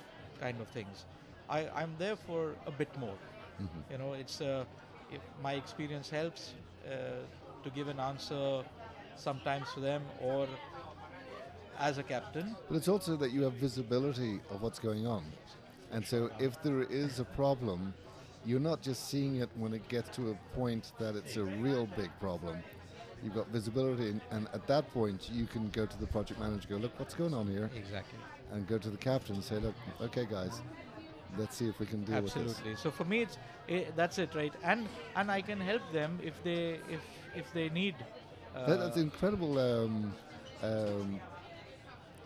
kind 0.40 0.60
of 0.60 0.68
things. 0.68 1.04
I, 1.48 1.60
I'm 1.80 1.96
there 1.98 2.16
for 2.16 2.56
a 2.66 2.70
bit 2.70 2.96
more. 2.96 3.18
Mhm. 3.60 3.82
You 3.90 3.98
know, 3.98 4.12
it's 4.12 4.40
uh, 4.40 4.64
if 5.12 5.20
my 5.42 5.54
experience 5.54 6.10
helps 6.10 6.54
uh, 6.86 6.90
to 7.62 7.70
give 7.70 7.88
an 7.88 8.00
answer 8.00 8.62
sometimes 9.16 9.66
to 9.74 9.80
them 9.80 10.02
or 10.20 10.46
as 11.78 11.98
a 11.98 12.02
captain. 12.02 12.56
But 12.68 12.76
it's 12.76 12.88
also 12.88 13.16
that 13.16 13.30
you 13.32 13.42
have 13.42 13.54
visibility 13.54 14.40
of 14.50 14.62
what's 14.62 14.78
going 14.78 15.06
on. 15.06 15.24
And 15.90 16.06
so 16.06 16.30
if 16.38 16.60
there 16.62 16.82
is 16.82 17.20
a 17.20 17.24
problem, 17.24 17.94
you're 18.44 18.60
not 18.60 18.82
just 18.82 19.08
seeing 19.08 19.36
it 19.36 19.48
when 19.56 19.72
it 19.74 19.88
gets 19.88 20.14
to 20.16 20.30
a 20.30 20.56
point 20.56 20.92
that 20.98 21.16
it's 21.16 21.36
a 21.36 21.44
real 21.44 21.86
big 21.96 22.10
problem. 22.20 22.58
You've 23.22 23.34
got 23.34 23.48
visibility, 23.48 24.10
and, 24.10 24.20
and 24.30 24.48
at 24.54 24.66
that 24.68 24.92
point, 24.92 25.28
you 25.32 25.46
can 25.46 25.70
go 25.70 25.86
to 25.86 25.98
the 25.98 26.06
project 26.06 26.38
manager, 26.38 26.68
go, 26.68 26.76
look, 26.76 26.98
what's 27.00 27.14
going 27.14 27.34
on 27.34 27.48
here? 27.48 27.68
Exactly. 27.74 28.18
And 28.52 28.66
go 28.66 28.78
to 28.78 28.90
the 28.90 28.96
captain 28.96 29.34
and 29.34 29.44
say, 29.44 29.56
look, 29.56 29.74
okay, 30.00 30.24
guys, 30.24 30.62
let's 31.36 31.56
see 31.56 31.68
if 31.68 31.78
we 31.78 31.86
can 31.86 32.04
deal 32.04 32.22
with 32.22 32.34
this. 32.34 32.42
Absolutely. 32.50 32.76
So 32.76 32.90
for 32.90 33.04
me, 33.04 33.22
it's 33.22 33.38
eh, 33.68 33.84
that's 33.96 34.18
it, 34.18 34.34
right? 34.34 34.52
And 34.62 34.88
and 35.16 35.30
I 35.30 35.42
can 35.42 35.60
help 35.60 35.82
them 35.92 36.18
if 36.22 36.42
they 36.42 36.80
if 36.88 37.00
if 37.34 37.52
they 37.52 37.68
need. 37.68 37.94
Uh, 38.56 38.66
That, 38.66 38.78
that's 38.80 38.96
incredible 38.96 39.58
um, 39.58 40.12
um, 40.62 41.20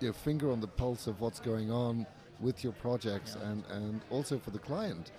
you 0.00 0.08
know, 0.08 0.12
finger 0.12 0.50
on 0.50 0.60
the 0.60 0.68
pulse 0.68 1.06
of 1.06 1.20
what's 1.20 1.40
going 1.40 1.70
on 1.70 2.06
with 2.40 2.64
your 2.64 2.72
projects 2.72 3.36
Yeah. 3.38 3.48
and, 3.50 3.64
and 3.70 4.00
also 4.10 4.38
for 4.38 4.50
the 4.50 4.58
client. 4.58 5.10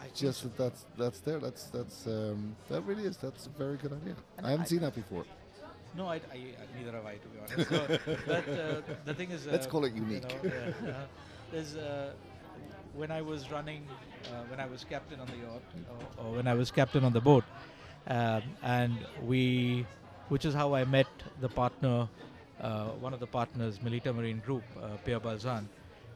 I 0.00 0.08
Just 0.14 0.42
that 0.42 0.56
that's 0.56 0.86
that's 0.98 1.20
there. 1.20 1.38
That's 1.38 1.64
that's 1.70 2.06
um, 2.06 2.54
that 2.68 2.82
really 2.82 3.04
is. 3.04 3.16
That's 3.16 3.46
a 3.46 3.50
very 3.50 3.76
good 3.76 3.92
idea. 3.92 4.16
And 4.36 4.46
I 4.46 4.50
haven't 4.50 4.66
I- 4.66 4.68
seen 4.68 4.80
that 4.80 4.94
before. 4.94 5.24
No, 5.96 6.08
I, 6.08 6.16
I, 6.16 6.20
neither 6.76 6.90
have 6.90 7.06
I, 7.06 7.14
to 7.24 7.28
be 7.28 7.38
honest. 7.38 7.70
So, 7.70 8.16
but 8.26 8.48
uh, 8.48 8.80
the 9.04 9.14
thing 9.14 9.30
is, 9.30 9.46
uh, 9.46 9.52
Let's 9.52 9.68
call 9.68 9.84
it 9.84 9.94
you 9.94 10.02
unique. 10.02 10.24
know, 10.28 10.50
yeah, 10.50 10.90
uh, 10.90 11.06
there's 11.52 11.76
uh, 11.76 12.12
when 12.96 13.10
I 13.10 13.22
was 13.22 13.50
running, 13.50 13.86
uh, 14.26 14.42
when 14.48 14.60
I 14.60 14.66
was 14.66 14.84
captain 14.84 15.20
on 15.20 15.26
the 15.26 15.36
yacht, 15.36 15.62
or, 16.18 16.24
or 16.24 16.32
when 16.36 16.46
I 16.46 16.54
was 16.54 16.70
captain 16.70 17.04
on 17.04 17.12
the 17.12 17.20
boat, 17.20 17.44
um, 18.06 18.42
and 18.62 18.96
we, 19.22 19.86
which 20.28 20.44
is 20.44 20.54
how 20.54 20.74
I 20.74 20.84
met 20.84 21.06
the 21.40 21.48
partner, 21.48 22.08
uh, 22.60 22.88
one 22.90 23.12
of 23.14 23.20
the 23.20 23.26
partners, 23.26 23.82
Milita 23.82 24.12
Marine 24.12 24.38
Group, 24.38 24.64
uh, 24.80 24.96
Pierre 25.04 25.20
Balzan, 25.20 25.68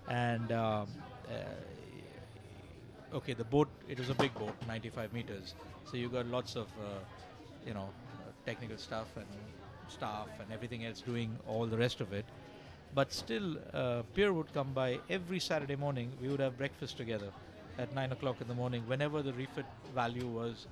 and. 0.09 0.53
Um, 0.53 0.89
uh, 1.29 1.35
okay, 3.13 3.35
the 3.35 3.45
boat, 3.45 3.69
it 3.89 3.99
was 3.99 4.11
a 4.11 4.15
big 4.15 4.35
boat, 4.35 4.55
95 4.67 5.13
meters. 5.13 5.55
So 5.85 5.97
you 5.97 6.09
got 6.09 6.27
lots 6.27 6.57
of, 6.57 6.69
uh, 6.79 7.01
you 7.67 7.75
know, 7.75 7.89
uh, 8.21 8.31
technical 8.45 8.77
stuff 8.77 9.09
and 9.17 9.27
staff 9.89 10.29
and 10.41 10.53
everything 10.53 10.85
else 10.85 11.01
doing 11.01 11.39
all 11.47 11.67
the 11.67 11.77
rest 11.77 12.01
of 12.01 12.13
it. 12.13 12.25
But 12.95 13.13
still, 13.13 13.57
uh, 13.73 14.03
Pierre 14.15 14.33
would 14.33 14.53
come 14.53 14.73
by 14.73 14.99
every 15.09 15.41
Saturday 15.41 15.77
morning. 15.77 16.11
We 16.21 16.29
would 16.29 16.41
have 16.41 16.57
breakfast 16.57 16.97
together 16.97 17.31
at 17.79 17.95
9 17.95 18.13
o'clock 18.13 18.41
in 18.41 18.49
the 18.49 18.55
morning 18.55 18.83
whenever 18.89 19.23
the 19.23 19.33
refit 19.33 19.67
value 19.95 20.27
was 20.27 20.67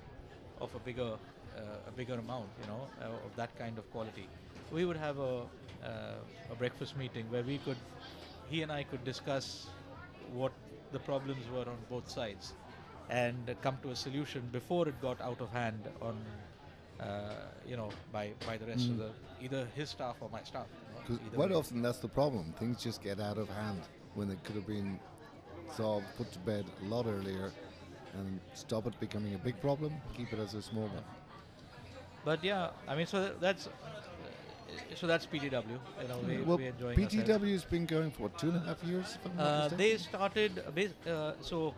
of 0.61 0.75
a 0.75 0.79
bigger, 0.81 1.13
uh, 1.57 1.61
a 1.89 1.91
bigger 1.93 2.15
amount, 2.15 2.49
you 2.61 2.67
know, 2.67 2.89
uh, 3.03 3.27
of 3.27 3.37
that 3.37 3.57
kind 3.59 3.79
of 3.79 3.89
quality. 3.93 4.27
We 4.73 4.85
would 4.85 4.97
have 4.97 5.19
a, 5.19 5.43
uh, 5.85 6.15
a 6.51 6.55
breakfast 6.59 6.97
meeting 6.97 7.31
where 7.31 7.43
we 7.43 7.59
could, 7.59 7.77
he 8.51 8.63
and 8.63 8.73
I 8.73 8.83
could 8.83 9.05
discuss 9.05 9.67
what 10.33 10.53
the 10.93 10.99
problems 10.99 11.45
were 11.53 11.69
on 11.69 11.79
both 11.91 12.11
sides 12.11 12.55
and 13.09 13.55
come 13.63 13.79
to 13.83 13.91
a 13.91 13.97
solution 13.97 14.43
before 14.51 14.89
it 14.89 15.01
got 15.01 15.21
out 15.21 15.41
of 15.41 15.51
hand 15.53 15.79
on 16.03 16.17
uh, 17.01 17.31
you 17.69 17.77
know 17.77 17.91
by 18.13 18.33
by 18.47 18.57
the 18.57 18.67
rest 18.67 18.89
of 18.89 18.97
Mm. 18.97 18.99
the 18.99 19.11
either 19.45 19.67
his 19.77 19.91
staff 19.91 20.17
or 20.21 20.29
my 20.31 20.43
staff 20.43 20.67
you 21.09 21.15
know, 21.15 21.19
'Cause 21.19 21.27
either 21.27 21.37
quite 21.37 21.51
way. 21.51 21.57
often 21.57 21.83
that's 21.83 21.99
the 21.99 22.09
problem. 22.09 22.53
Things 22.59 22.83
just 22.83 23.03
get 23.03 23.21
out 23.21 23.39
of 23.39 23.49
hand 23.49 23.81
when 24.15 24.29
they 24.29 24.37
could 24.45 24.55
have 24.57 24.67
been 24.67 24.99
solved, 25.77 26.07
put 26.17 26.31
to 26.33 26.39
bed 26.41 26.65
a 26.83 26.89
lot 26.89 27.07
earlier, 27.07 27.53
and 28.15 28.41
stop 28.55 28.87
it 28.87 28.99
becoming 29.01 29.35
a 29.35 29.39
big 29.39 29.61
problem. 29.61 29.93
Keep 30.17 30.33
it 30.33 30.39
as 30.39 30.55
a 30.55 30.63
small 30.63 30.89
one. 30.89 31.05
but 32.25 32.43
yeah 32.43 32.71
i 32.89 32.97
mean 32.97 33.07
so 33.07 33.19
tha- 33.23 33.35
that's 33.39 33.69
so 34.97 35.07
that's 35.07 35.27
ptw 35.27 35.43
you 36.03 36.09
know 36.09 36.19
we, 36.27 36.37
well, 36.43 36.57
we're 36.59 36.71
enjoying. 36.71 36.99
PTW's 36.99 37.65
been 37.65 37.87
going 37.87 38.11
for 38.11 38.23
what, 38.25 38.37
two 38.39 38.49
and 38.49 38.57
a 38.57 38.61
half 38.69 38.83
years. 38.83 39.15
If 39.15 39.27
I'm 39.27 39.39
Uh, 39.39 39.45
mistaken? 39.59 39.79
they 39.79 39.97
started 39.97 40.53
uh, 41.07 41.11
uh, 41.11 41.35
so 41.41 41.73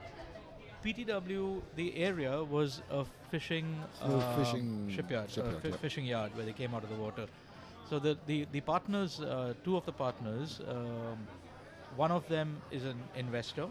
PTW. 0.84 1.60
The 1.76 1.88
area 1.96 2.42
was 2.42 2.80
a 2.90 3.04
fishing 3.30 3.66
uh, 4.02 4.36
fishing 4.38 4.88
shipyard, 4.94 5.30
shipyard, 5.30 5.56
uh, 5.56 5.60
fi- 5.60 5.68
yeah. 5.68 5.76
fishing 5.84 6.06
yard 6.06 6.34
where 6.36 6.46
they 6.46 6.52
came 6.62 6.72
out 6.74 6.82
of 6.82 6.88
the 6.88 7.00
water. 7.04 7.26
So 7.88 7.98
the 7.98 8.16
the, 8.26 8.46
the 8.52 8.60
partners, 8.60 9.20
uh, 9.20 9.54
two 9.64 9.76
of 9.76 9.84
the 9.86 9.92
partners, 9.92 10.60
um, 10.68 11.26
one 11.96 12.10
of 12.10 12.28
them 12.28 12.60
is 12.70 12.84
an 12.84 12.98
investor, 13.16 13.66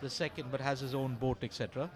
the 0.00 0.10
second 0.10 0.50
but 0.50 0.60
has 0.60 0.80
his 0.80 0.94
own 0.94 1.16
boat, 1.16 1.38
etc. 1.42 1.90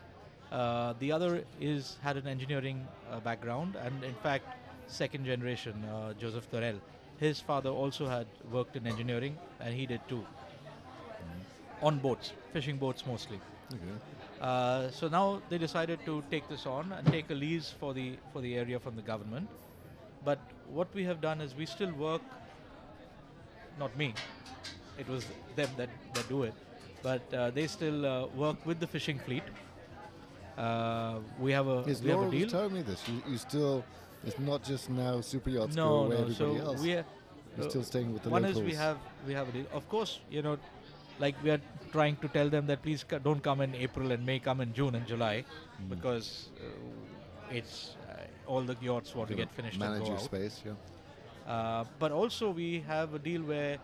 Uh, 0.50 0.94
the 0.98 1.12
other 1.12 1.44
is 1.60 1.96
had 2.02 2.16
an 2.16 2.26
engineering 2.26 2.86
uh, 3.10 3.20
background 3.20 3.76
and 3.76 4.02
in 4.02 4.14
fact 4.14 4.44
second 4.88 5.24
generation 5.24 5.84
uh, 5.84 6.12
Joseph 6.14 6.50
Thorell. 6.50 6.80
His 7.18 7.40
father 7.40 7.70
also 7.70 8.08
had 8.08 8.26
worked 8.50 8.76
in 8.76 8.86
engineering 8.86 9.38
and 9.60 9.72
he 9.74 9.86
did 9.86 10.00
too 10.08 10.26
on 11.82 11.98
boats, 11.98 12.32
fishing 12.52 12.76
boats 12.76 13.04
mostly. 13.06 13.40
Okay. 13.72 13.80
Uh, 14.40 14.90
so 14.90 15.08
now 15.08 15.40
they 15.48 15.58
decided 15.58 15.98
to 16.04 16.22
take 16.30 16.48
this 16.48 16.66
on 16.66 16.92
and 16.92 17.06
take 17.06 17.30
a 17.30 17.34
lease 17.34 17.72
for 17.78 17.94
the 17.94 18.16
for 18.32 18.40
the 18.40 18.56
area 18.56 18.78
from 18.78 18.96
the 18.96 19.02
government. 19.02 19.48
But 20.24 20.38
what 20.72 20.88
we 20.94 21.04
have 21.04 21.20
done 21.20 21.40
is 21.40 21.54
we 21.54 21.66
still 21.66 21.92
work. 21.92 22.22
Not 23.78 23.96
me. 23.96 24.14
It 24.98 25.08
was 25.08 25.24
them 25.56 25.68
that, 25.76 25.88
that 26.14 26.28
do 26.28 26.42
it. 26.42 26.54
But 27.02 27.22
uh, 27.32 27.50
they 27.50 27.66
still 27.66 28.04
uh, 28.06 28.26
work 28.28 28.64
with 28.66 28.78
the 28.80 28.86
fishing 28.86 29.18
fleet. 29.18 29.42
Uh, 30.58 31.18
we 31.38 31.52
have 31.52 31.66
a 31.68 31.84
Yes, 31.86 32.02
we 32.02 32.10
have 32.10 32.18
Laura 32.18 32.28
a 32.28 32.30
was 32.30 32.38
deal. 32.40 32.48
telling 32.50 32.74
me 32.74 32.82
this. 32.82 33.02
You, 33.08 33.22
you 33.32 33.38
still, 33.38 33.84
it's 34.26 34.38
not 34.38 34.62
just 34.62 34.90
now 34.90 35.20
super 35.22 35.50
yachts 35.50 35.76
go 35.76 35.82
no, 35.82 35.94
away, 36.06 36.20
no. 36.20 36.28
So 36.30 36.56
else. 36.56 36.80
we 36.82 36.92
are, 36.92 37.04
You're 37.56 37.66
uh, 37.66 37.70
still 37.70 37.82
staying 37.82 38.12
with 38.12 38.22
the 38.24 38.28
one 38.30 38.42
locals. 38.42 38.58
is 38.58 38.70
we 38.70 38.74
have 38.74 38.98
we 39.26 39.32
have 39.32 39.48
a 39.48 39.52
deal. 39.52 39.66
Of 39.72 39.88
course, 39.88 40.20
you 40.30 40.42
know, 40.42 40.58
like 41.18 41.34
we 41.42 41.50
are 41.50 41.60
trying 41.92 42.16
to 42.16 42.28
tell 42.28 42.50
them 42.50 42.66
that 42.66 42.82
please 42.82 43.04
don't 43.24 43.42
come 43.42 43.62
in 43.62 43.74
April 43.74 44.12
and 44.12 44.26
May, 44.26 44.38
come 44.38 44.60
in 44.60 44.74
June 44.74 44.94
and 44.94 45.06
July, 45.06 45.44
Mm. 45.82 45.88
because 45.88 46.50
uh, 46.60 47.54
it's 47.58 47.96
uh, 47.96 47.99
all 48.50 48.62
the 48.70 48.76
yachts 48.80 49.14
want 49.14 49.28
to 49.30 49.36
get 49.42 49.50
finished 49.58 49.78
manage 49.78 49.98
and 49.98 50.04
go 50.04 50.08
your 50.08 50.18
out. 50.18 50.24
space. 50.24 50.62
Yeah. 50.66 51.52
Uh, 51.54 51.84
but 51.98 52.12
also 52.12 52.50
we 52.50 52.68
have 52.86 53.14
a 53.14 53.18
deal 53.18 53.42
where 53.42 53.78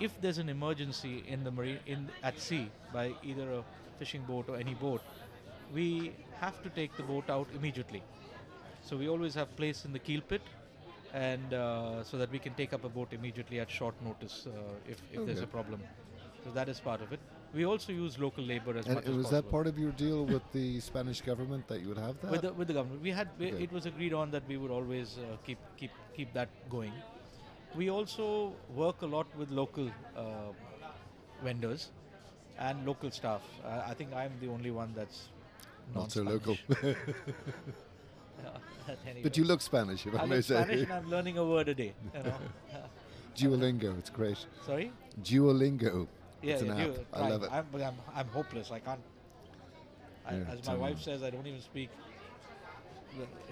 if 0.00 0.18
there's 0.20 0.38
an 0.38 0.48
emergency 0.48 1.14
in 1.26 1.44
the 1.44 1.50
marine 1.50 1.78
in 1.86 2.08
at 2.22 2.38
sea 2.48 2.66
by 2.92 3.04
either 3.22 3.46
a 3.60 3.62
fishing 3.98 4.22
boat 4.32 4.48
or 4.48 4.56
any 4.56 4.74
boat, 4.74 5.02
we 5.72 6.12
have 6.40 6.62
to 6.62 6.70
take 6.80 6.96
the 6.96 7.06
boat 7.12 7.30
out 7.36 7.48
immediately. 7.60 8.02
So 8.82 8.96
we 8.96 9.08
always 9.08 9.34
have 9.34 9.54
place 9.56 9.84
in 9.86 9.92
the 9.92 9.98
keel 9.98 10.20
pit, 10.32 10.42
and 11.12 11.54
uh, 11.54 12.02
so 12.04 12.18
that 12.18 12.30
we 12.30 12.38
can 12.38 12.54
take 12.54 12.72
up 12.72 12.84
a 12.84 12.88
boat 12.88 13.12
immediately 13.12 13.60
at 13.60 13.70
short 13.70 13.94
notice 14.02 14.46
uh, 14.46 14.50
if, 14.88 15.02
if 15.12 15.24
there's 15.26 15.40
a 15.40 15.46
problem. 15.46 15.80
So 16.44 16.50
that 16.50 16.68
is 16.68 16.80
part 16.80 17.00
of 17.00 17.12
it. 17.12 17.20
We 17.54 17.64
also 17.64 17.92
use 17.92 18.18
local 18.18 18.42
labor 18.44 18.76
as 18.76 18.86
And 18.86 18.96
much 18.96 19.06
was 19.06 19.26
as 19.26 19.30
that 19.32 19.50
part 19.50 19.66
of 19.68 19.78
your 19.78 19.92
deal 19.92 20.24
with 20.26 20.42
the 20.52 20.80
Spanish 20.90 21.20
government 21.20 21.68
that 21.68 21.80
you 21.80 21.88
would 21.88 21.98
have 21.98 22.20
that? 22.22 22.30
with 22.30 22.42
the, 22.42 22.52
with 22.52 22.68
the 22.68 22.74
government. 22.74 23.02
We 23.02 23.10
had 23.10 23.28
Okay. 23.40 23.62
it 23.66 23.72
was 23.72 23.86
agreed 23.86 24.12
on 24.12 24.30
that 24.32 24.42
we 24.48 24.56
would 24.56 24.70
always 24.70 25.18
uh, 25.18 25.36
keep 25.46 25.58
keep 25.76 25.90
keep 26.16 26.32
that 26.34 26.48
going. 26.70 26.92
We 27.76 27.90
also 27.90 28.26
work 28.74 29.02
a 29.02 29.06
lot 29.06 29.26
with 29.36 29.50
local 29.50 29.88
uh, 30.16 30.50
vendors 31.42 31.90
and 32.58 32.84
local 32.86 33.10
staff. 33.10 33.42
Uh, 33.64 33.82
I 33.86 33.94
think 33.94 34.12
I'm 34.14 34.32
the 34.40 34.48
only 34.48 34.70
one 34.70 34.92
that's 34.96 35.28
Not 35.94 36.12
so 36.12 36.22
local. 36.22 36.56
anyway. 39.06 39.22
but 39.22 39.36
you 39.36 39.44
look 39.44 39.60
Spanish, 39.60 40.06
if 40.06 40.14
I 40.14 40.22
I 40.22 40.26
may 40.26 40.40
say. 40.40 40.54
Spanish 40.62 40.82
and 40.82 40.92
I'm 40.92 41.08
learning 41.10 41.38
a 41.38 41.44
word 41.44 41.68
a 41.68 41.74
day. 41.74 41.94
You 42.14 42.22
know. 42.22 42.34
Duolingo, 43.36 43.98
it's 43.98 44.10
great. 44.10 44.38
Sorry. 44.66 44.92
Duolingo. 45.22 46.06
Yeah, 46.44 46.52
it's 46.54 46.62
an 46.62 46.70
app. 46.70 46.78
you- 46.78 47.06
I 47.12 47.18
try. 47.18 47.28
love 47.30 47.42
it. 47.42 47.50
I'm, 47.52 47.66
I'm, 47.74 47.94
I'm 48.14 48.28
hopeless. 48.28 48.70
I 48.70 48.78
can't. 48.80 49.00
I, 50.26 50.34
Yeah, 50.34 50.44
as 50.50 50.66
my 50.66 50.74
wife 50.74 51.00
says, 51.00 51.22
I 51.22 51.30
don't 51.30 51.46
even 51.46 51.60
speak 51.60 51.90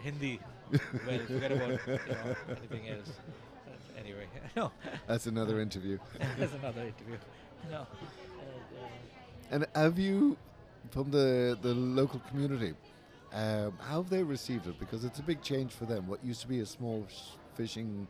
Hindi. 0.03 0.41
well, 0.73 1.19
forget 1.27 1.53
about 1.53 1.69
you 1.71 1.93
know, 1.95 2.37
anything 2.49 2.89
else. 2.89 3.11
Uh, 3.67 4.01
anyway, 4.01 4.27
no, 4.57 4.73
That's 5.07 5.27
another 5.27 5.61
interview. 5.61 5.99
that's 6.39 6.55
another 6.55 6.83
interview. 6.83 7.17
No. 7.71 7.81
Uh, 7.81 7.87
And 9.51 9.67
have 9.75 9.99
you, 9.99 10.37
from 10.91 11.11
the, 11.11 11.59
the 11.63 11.75
local 11.75 12.21
community, 12.31 12.75
um, 13.33 13.79
how 13.81 14.03
have 14.03 14.11
they 14.11 14.23
received 14.23 14.67
it? 14.67 14.79
Because 14.81 15.05
it's 15.05 15.19
a 15.19 15.23
big 15.23 15.43
change 15.43 15.73
for 15.73 15.85
them. 15.85 16.07
What 16.07 16.25
used 16.25 16.41
to 16.43 16.49
be 16.49 16.61
a 16.61 16.67
small 16.67 17.07
fishing 17.55 18.09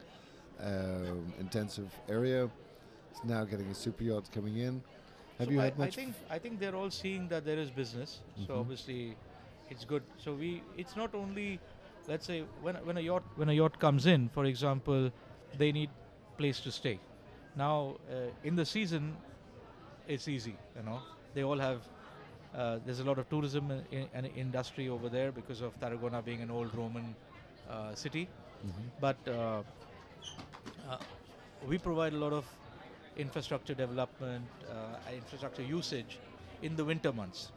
um, 0.60 1.32
intensive 1.40 1.92
area 2.08 2.48
is 3.14 3.24
now 3.24 3.44
getting 3.44 3.68
a 3.70 3.74
super 3.74 4.04
yacht 4.04 4.30
coming 4.32 4.56
in. 4.56 4.82
Have 5.38 5.48
so 5.48 5.54
you 5.54 5.60
I, 5.60 5.64
had 5.64 5.76
I 5.78 5.78
much? 5.78 5.96
think 5.96 6.14
I 6.30 6.38
think 6.38 6.58
they're 6.60 6.76
all 6.76 6.90
seeing 6.90 7.28
that 7.28 7.44
there 7.44 7.58
is 7.58 7.70
business. 7.70 8.20
So 8.46 8.54
Mhm. 8.54 8.60
obviously, 8.60 9.16
it's 9.70 9.84
good. 9.84 10.02
So 10.16 10.34
we 10.34 10.62
it's 10.76 10.96
not 10.96 11.14
only, 11.14 11.60
let's 12.08 12.26
say 12.26 12.40
when 12.60 12.76
when 12.86 12.96
a 12.96 13.00
yacht 13.00 13.22
when 13.36 13.48
a 13.48 13.52
yacht 13.52 13.78
comes 13.78 14.06
in, 14.06 14.28
for 14.28 14.44
example, 14.44 15.10
they 15.58 15.72
need 15.72 15.90
place 16.38 16.60
to 16.60 16.72
stay. 16.72 16.98
Now 17.56 17.96
uh, 18.10 18.30
in 18.44 18.56
the 18.56 18.64
season, 18.64 19.16
it's 20.06 20.28
easy. 20.28 20.54
You 20.76 20.82
know, 20.82 21.02
they 21.34 21.42
all 21.42 21.58
have. 21.58 21.82
Uh, 22.54 22.78
there's 22.84 23.00
a 23.00 23.04
lot 23.04 23.18
of 23.18 23.28
tourism 23.30 23.70
in, 23.70 24.06
in, 24.12 24.26
industry 24.26 24.88
over 24.88 25.08
there 25.08 25.32
because 25.32 25.62
of 25.62 25.72
Tarragona 25.80 26.20
being 26.22 26.42
an 26.42 26.50
old 26.50 26.74
Roman 26.74 27.16
uh, 27.70 27.94
city 27.94 28.28
Mhm. 28.64 28.92
but 29.00 29.16
uh, 29.26 29.62
uh, 30.88 30.98
we 31.66 31.78
provide 31.78 32.12
a 32.12 32.16
lot 32.16 32.32
of 32.32 32.46
infrastructure 33.16 33.74
development, 33.74 34.44
uh, 34.70 35.14
infrastructure 35.14 35.62
usage 35.62 36.18
in 36.62 36.76
the 36.76 36.84
winter 36.84 37.12
months. 37.12 37.52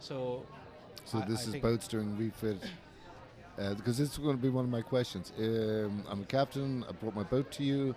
So, 0.00 0.44
So 1.04 1.18
I- 1.18 1.24
this 1.24 1.48
I 1.48 1.56
is 1.56 1.62
boats 1.62 1.88
doing 1.88 2.16
refit. 2.16 2.58
Uh, 3.58 3.74
because 3.74 3.98
this 3.98 4.12
is 4.12 4.18
going 4.18 4.36
to 4.36 4.42
be 4.42 4.48
one 4.48 4.64
of 4.64 4.70
my 4.70 4.82
questions. 4.82 5.32
Um, 5.36 6.04
I'm 6.08 6.22
a 6.22 6.24
captain. 6.24 6.84
I 6.88 6.92
brought 6.92 7.16
my 7.16 7.24
boat 7.24 7.50
to 7.52 7.64
you. 7.64 7.94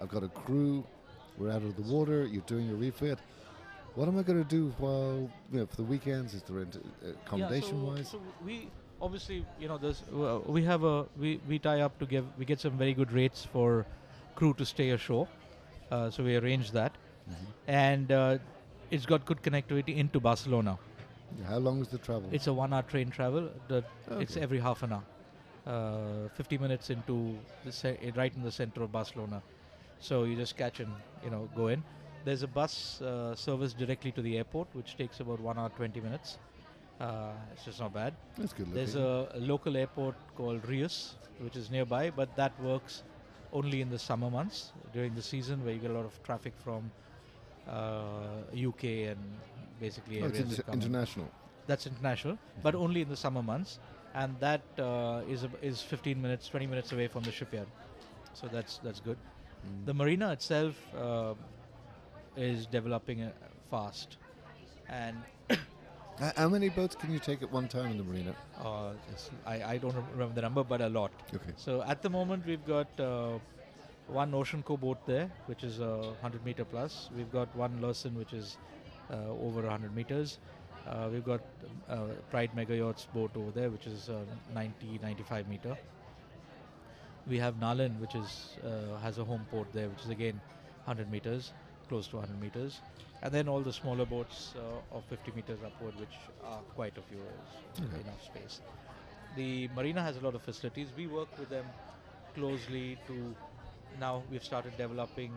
I've 0.00 0.08
got 0.08 0.22
a 0.22 0.28
crew. 0.28 0.84
We're 1.38 1.50
out 1.50 1.62
of 1.62 1.76
the 1.76 1.82
water. 1.82 2.26
You're 2.26 2.42
doing 2.42 2.66
your 2.66 2.76
refit. 2.76 3.18
What 3.94 4.06
am 4.06 4.18
I 4.18 4.22
going 4.22 4.42
to 4.42 4.48
do 4.48 4.74
while 4.78 5.30
you 5.50 5.60
know, 5.60 5.66
for 5.66 5.76
the 5.76 5.82
weekends? 5.84 6.34
Is 6.34 6.42
there 6.42 6.60
uh, 6.60 7.10
accommodation 7.24 7.78
yeah, 7.78 7.84
so, 7.84 7.96
wise? 7.96 8.08
so 8.10 8.20
we 8.44 8.68
obviously 9.00 9.46
you 9.58 9.68
know 9.68 9.78
there's 9.78 10.02
uh, 10.12 10.40
we 10.46 10.62
have 10.64 10.84
a 10.84 11.06
we, 11.18 11.40
we 11.48 11.58
tie 11.58 11.80
up 11.80 11.98
to 11.98 12.06
give 12.06 12.26
we 12.36 12.44
get 12.44 12.60
some 12.60 12.76
very 12.76 12.92
good 12.92 13.12
rates 13.12 13.46
for 13.52 13.86
crew 14.34 14.52
to 14.54 14.64
stay 14.64 14.90
ashore. 14.90 15.26
Uh, 15.90 16.10
so 16.10 16.22
we 16.24 16.36
arrange 16.36 16.70
that, 16.72 16.92
Mm-hmm. 17.30 17.44
and 17.70 18.12
uh, 18.12 18.38
it's 18.90 19.04
got 19.04 19.24
good 19.26 19.42
connectivity 19.42 19.96
into 19.98 20.18
Barcelona. 20.18 20.78
How 21.46 21.58
long 21.58 21.82
is 21.82 21.88
the 21.88 21.98
travel? 21.98 22.26
It's 22.32 22.46
a 22.46 22.52
one-hour 22.54 22.84
train 22.84 23.10
travel. 23.10 23.50
The, 23.68 23.84
It's 24.18 24.38
every 24.38 24.58
half 24.58 24.82
an 24.82 24.94
hour. 24.94 25.04
Uh, 25.66 26.28
50 26.36 26.56
minutes 26.56 26.88
into 26.88 27.36
the 27.66 27.70
ce- 27.72 27.84
eh, 27.84 28.12
right 28.16 28.34
in 28.34 28.42
the 28.42 28.50
center 28.50 28.82
of 28.82 28.90
Barcelona. 28.92 29.42
So 30.00 30.24
you 30.24 30.36
just 30.36 30.56
catch 30.56 30.80
and 30.80 30.90
you 31.22 31.28
know 31.30 31.50
go 31.54 31.68
in. 31.68 31.82
There's 32.24 32.42
a 32.42 32.46
bus 32.46 33.02
uh, 33.02 33.34
service 33.34 33.74
directly 33.74 34.10
to 34.12 34.22
the 34.22 34.38
airport, 34.38 34.68
which 34.72 34.96
takes 34.96 35.20
about 35.20 35.38
one 35.40 35.58
hour 35.58 35.68
20 35.68 36.00
minutes. 36.00 36.38
Uh, 36.98 37.32
it's 37.52 37.64
just 37.66 37.78
not 37.80 37.92
bad. 37.92 38.14
That's 38.38 38.54
good. 38.54 38.72
There's 38.72 38.94
a, 38.94 39.28
a 39.34 39.38
local 39.40 39.76
airport 39.76 40.14
called 40.34 40.66
Reus, 40.66 41.16
which 41.40 41.56
is 41.56 41.70
nearby, 41.70 42.08
but 42.10 42.34
that 42.36 42.58
works 42.62 43.02
only 43.52 43.80
in 43.80 43.90
the 43.90 43.98
summer 43.98 44.30
months 44.30 44.72
during 44.92 45.14
the 45.14 45.22
season 45.22 45.64
where 45.64 45.72
you 45.74 45.80
get 45.80 45.90
a 45.90 45.94
lot 45.94 46.04
of 46.04 46.22
traffic 46.22 46.52
from 46.64 46.90
uh, 47.68 48.42
UK 48.52 49.04
and 49.04 49.18
basically 49.80 50.20
Oh, 50.20 50.24
areas 50.24 50.38
inter- 50.38 50.56
that 50.56 50.66
come 50.66 50.74
in. 50.76 50.82
international. 50.82 51.26
That's 51.66 51.86
international, 51.86 52.38
but 52.62 52.74
only 52.74 53.02
in 53.02 53.08
the 53.08 53.16
summer 53.16 53.42
months, 53.42 53.78
and 54.14 54.38
that 54.40 54.62
uh, 54.78 55.20
is 55.28 55.44
ab- 55.44 55.58
is 55.62 55.82
15 55.82 56.20
minutes, 56.20 56.48
20 56.48 56.66
minutes 56.66 56.92
away 56.92 57.08
from 57.08 57.22
the 57.24 57.30
shipyard. 57.32 57.68
So 58.32 58.48
that's 58.48 58.78
that's 58.78 59.00
good. 59.00 59.18
Mm. 59.66 59.84
The 59.84 59.94
marina 59.94 60.32
itself 60.32 60.74
uh, 60.96 61.34
is 62.36 62.66
developing 62.66 63.22
uh, 63.22 63.32
fast, 63.70 64.16
and 64.88 65.16
How 66.36 66.48
many 66.48 66.68
boats 66.68 66.96
can 66.96 67.12
you 67.12 67.20
take 67.20 67.42
at 67.42 67.52
one 67.52 67.68
time 67.68 67.92
in 67.92 67.98
the 67.98 68.02
marina? 68.02 68.34
uh, 68.60 68.90
I, 69.46 69.62
I 69.74 69.78
don't 69.78 69.94
remember 70.12 70.34
the 70.34 70.42
number, 70.42 70.64
but 70.64 70.80
a 70.80 70.88
lot. 70.88 71.12
Okay. 71.32 71.52
So 71.56 71.82
at 71.82 72.02
the 72.02 72.10
moment 72.10 72.44
we've 72.44 72.64
got 72.66 72.88
uh, 72.98 73.38
one 74.08 74.32
Oceanco 74.32 74.80
boat 74.80 74.98
there, 75.06 75.30
which 75.46 75.62
is 75.62 75.80
uh, 75.80 76.14
100 76.20 76.44
meter 76.44 76.64
plus. 76.64 77.08
We've 77.16 77.30
got 77.30 77.54
one 77.54 77.78
Lurssen, 77.80 78.14
which 78.14 78.32
is 78.32 78.56
uh, 79.12 79.30
over 79.30 79.62
100 79.62 79.94
meters. 79.94 80.38
Uh, 80.88 81.08
we've 81.12 81.24
got 81.24 81.40
uh, 81.88 82.06
Pride 82.30 82.50
Mega 82.56 82.76
Yachts 82.76 83.06
boat 83.14 83.30
over 83.36 83.52
there, 83.52 83.70
which 83.70 83.86
is 83.86 84.08
uh, 84.08 84.18
90, 84.54 84.98
95 85.02 85.48
meter. 85.48 85.76
We 87.28 87.38
have 87.38 87.54
Nalan, 87.60 88.00
which 88.00 88.14
is 88.16 88.56
uh, 88.64 88.98
has 88.98 89.18
a 89.18 89.24
home 89.24 89.46
port 89.50 89.68
there, 89.72 89.88
which 89.88 90.02
is 90.02 90.08
again 90.10 90.40
100 90.86 91.12
meters, 91.12 91.52
close 91.88 92.08
to 92.08 92.16
100 92.16 92.40
meters. 92.40 92.80
And 93.22 93.32
then 93.34 93.48
all 93.48 93.60
the 93.60 93.72
smaller 93.72 94.06
boats 94.06 94.54
uh, 94.56 94.96
of 94.96 95.04
50 95.06 95.32
meters 95.34 95.58
upward, 95.64 95.94
which 95.98 96.16
are 96.44 96.60
quite 96.74 96.96
a 96.96 97.02
few, 97.02 97.18
Okay. 97.80 98.00
enough 98.00 98.22
space. 98.24 98.60
The 99.36 99.68
marina 99.74 100.02
has 100.02 100.16
a 100.16 100.20
lot 100.20 100.34
of 100.34 100.42
facilities. 100.42 100.88
We 100.96 101.06
work 101.06 101.28
with 101.38 101.48
them 101.50 101.64
closely 102.34 102.98
to 103.06 103.34
now 104.00 104.22
we've 104.30 104.44
started 104.44 104.76
developing 104.76 105.30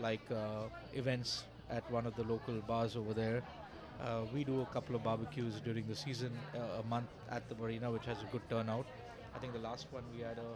like 0.00 0.20
uh, 0.30 0.64
events 0.94 1.44
at 1.70 1.82
one 1.90 2.06
of 2.06 2.14
the 2.16 2.24
local 2.24 2.54
bars 2.66 2.96
over 2.96 3.12
there. 3.14 3.42
Uh, 4.00 4.20
we 4.34 4.44
do 4.44 4.60
a 4.60 4.66
couple 4.66 4.94
of 4.94 5.02
barbecues 5.02 5.54
during 5.64 5.86
the 5.88 5.94
season, 5.96 6.30
uh, 6.54 6.80
a 6.80 6.86
month 6.88 7.08
at 7.30 7.46
the 7.48 7.54
marina, 7.56 7.90
which 7.90 8.04
has 8.06 8.18
a 8.18 8.26
good 8.32 8.42
turnout. 8.48 8.86
I 9.34 9.38
think 9.38 9.52
the 9.52 9.58
last 9.58 9.86
one 9.90 10.04
we 10.16 10.22
had 10.22 10.38
a 10.38 10.48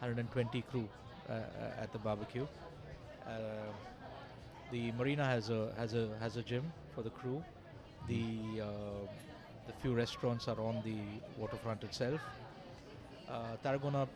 120 0.00 0.62
crew 0.70 0.86
uh, 1.28 1.32
uh, 1.32 1.82
at 1.82 1.92
the 1.92 1.98
barbecue. 1.98 2.46
Uh, 4.68 4.72
the 4.72 4.92
marina 4.92 5.24
has 5.24 5.50
a 5.50 5.72
has 5.78 5.94
a 5.94 6.08
has 6.20 6.36
a 6.36 6.42
gym 6.42 6.64
for 6.94 7.02
the 7.02 7.10
crew. 7.10 7.42
The 8.08 8.62
uh, 8.62 8.66
the 9.66 9.72
few 9.82 9.94
restaurants 9.94 10.48
are 10.48 10.60
on 10.60 10.82
the 10.84 10.98
waterfront 11.38 11.82
itself. 11.84 12.20
Uh, 13.28 13.56
Tarragona 13.64 14.06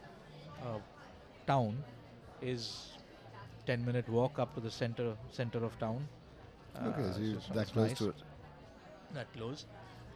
uh, 0.63 0.79
town 1.47 1.83
is 2.43 2.93
10 3.67 3.85
minute 3.85 4.09
walk 4.09 4.39
up 4.39 4.55
to 4.55 4.61
the 4.61 4.71
center 4.71 5.15
center 5.31 5.65
of 5.65 5.79
town. 5.79 6.07
Okay, 6.77 7.03
Uh, 7.03 7.13
so 7.13 7.21
you're 7.21 7.37
it's- 7.39 7.55
that 7.55 7.73
close 7.73 7.89
nice. 7.89 7.99
to 7.99 8.09
it. 8.11 8.17
That 9.15 9.33
close. 9.33 9.65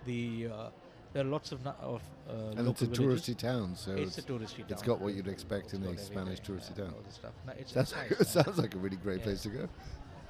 The 0.04 0.48
uh, 0.52 0.70
there 1.14 1.22
are 1.24 1.28
lots 1.28 1.52
of 1.52 1.64
na- 1.64 1.74
of 1.80 2.02
uh, 2.28 2.58
And 2.58 2.68
it's 2.68 2.82
a 2.82 2.86
villages. 2.86 2.98
touristy 2.98 3.36
town, 3.36 3.74
so 3.76 3.92
It's 3.92 4.18
it's, 4.18 4.26
a 4.28 4.32
touristy 4.32 4.58
town. 4.58 4.66
it's 4.70 4.82
got 4.82 5.00
what 5.00 5.14
you'd 5.14 5.28
expect 5.28 5.64
It's 5.66 5.74
in 5.74 5.82
a 5.84 5.96
Spanish 5.98 6.40
touristy 6.40 6.74
town. 6.76 6.92
all 6.94 7.02
this 7.06 7.14
stuff. 7.14 7.32
No, 7.46 7.52
it's, 7.58 7.74
like, 7.76 7.86
nice, 8.10 8.20
it 8.20 8.26
sounds 8.28 8.58
like 8.58 8.74
a 8.74 8.78
really 8.78 8.96
great 8.96 9.18
Yeah. 9.18 9.24
place 9.24 9.42
to 9.42 9.48
go. 9.48 9.68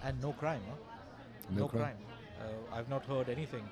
And 0.05 0.21
no 0.21 0.33
crime. 0.33 0.62
Huh? 0.69 0.77
No 1.51 1.69
crime. 1.69 1.97
Uh, 2.41 2.77
I've 2.77 2.88
not 2.88 3.05
heard 3.05 3.29
anything. 3.29 3.69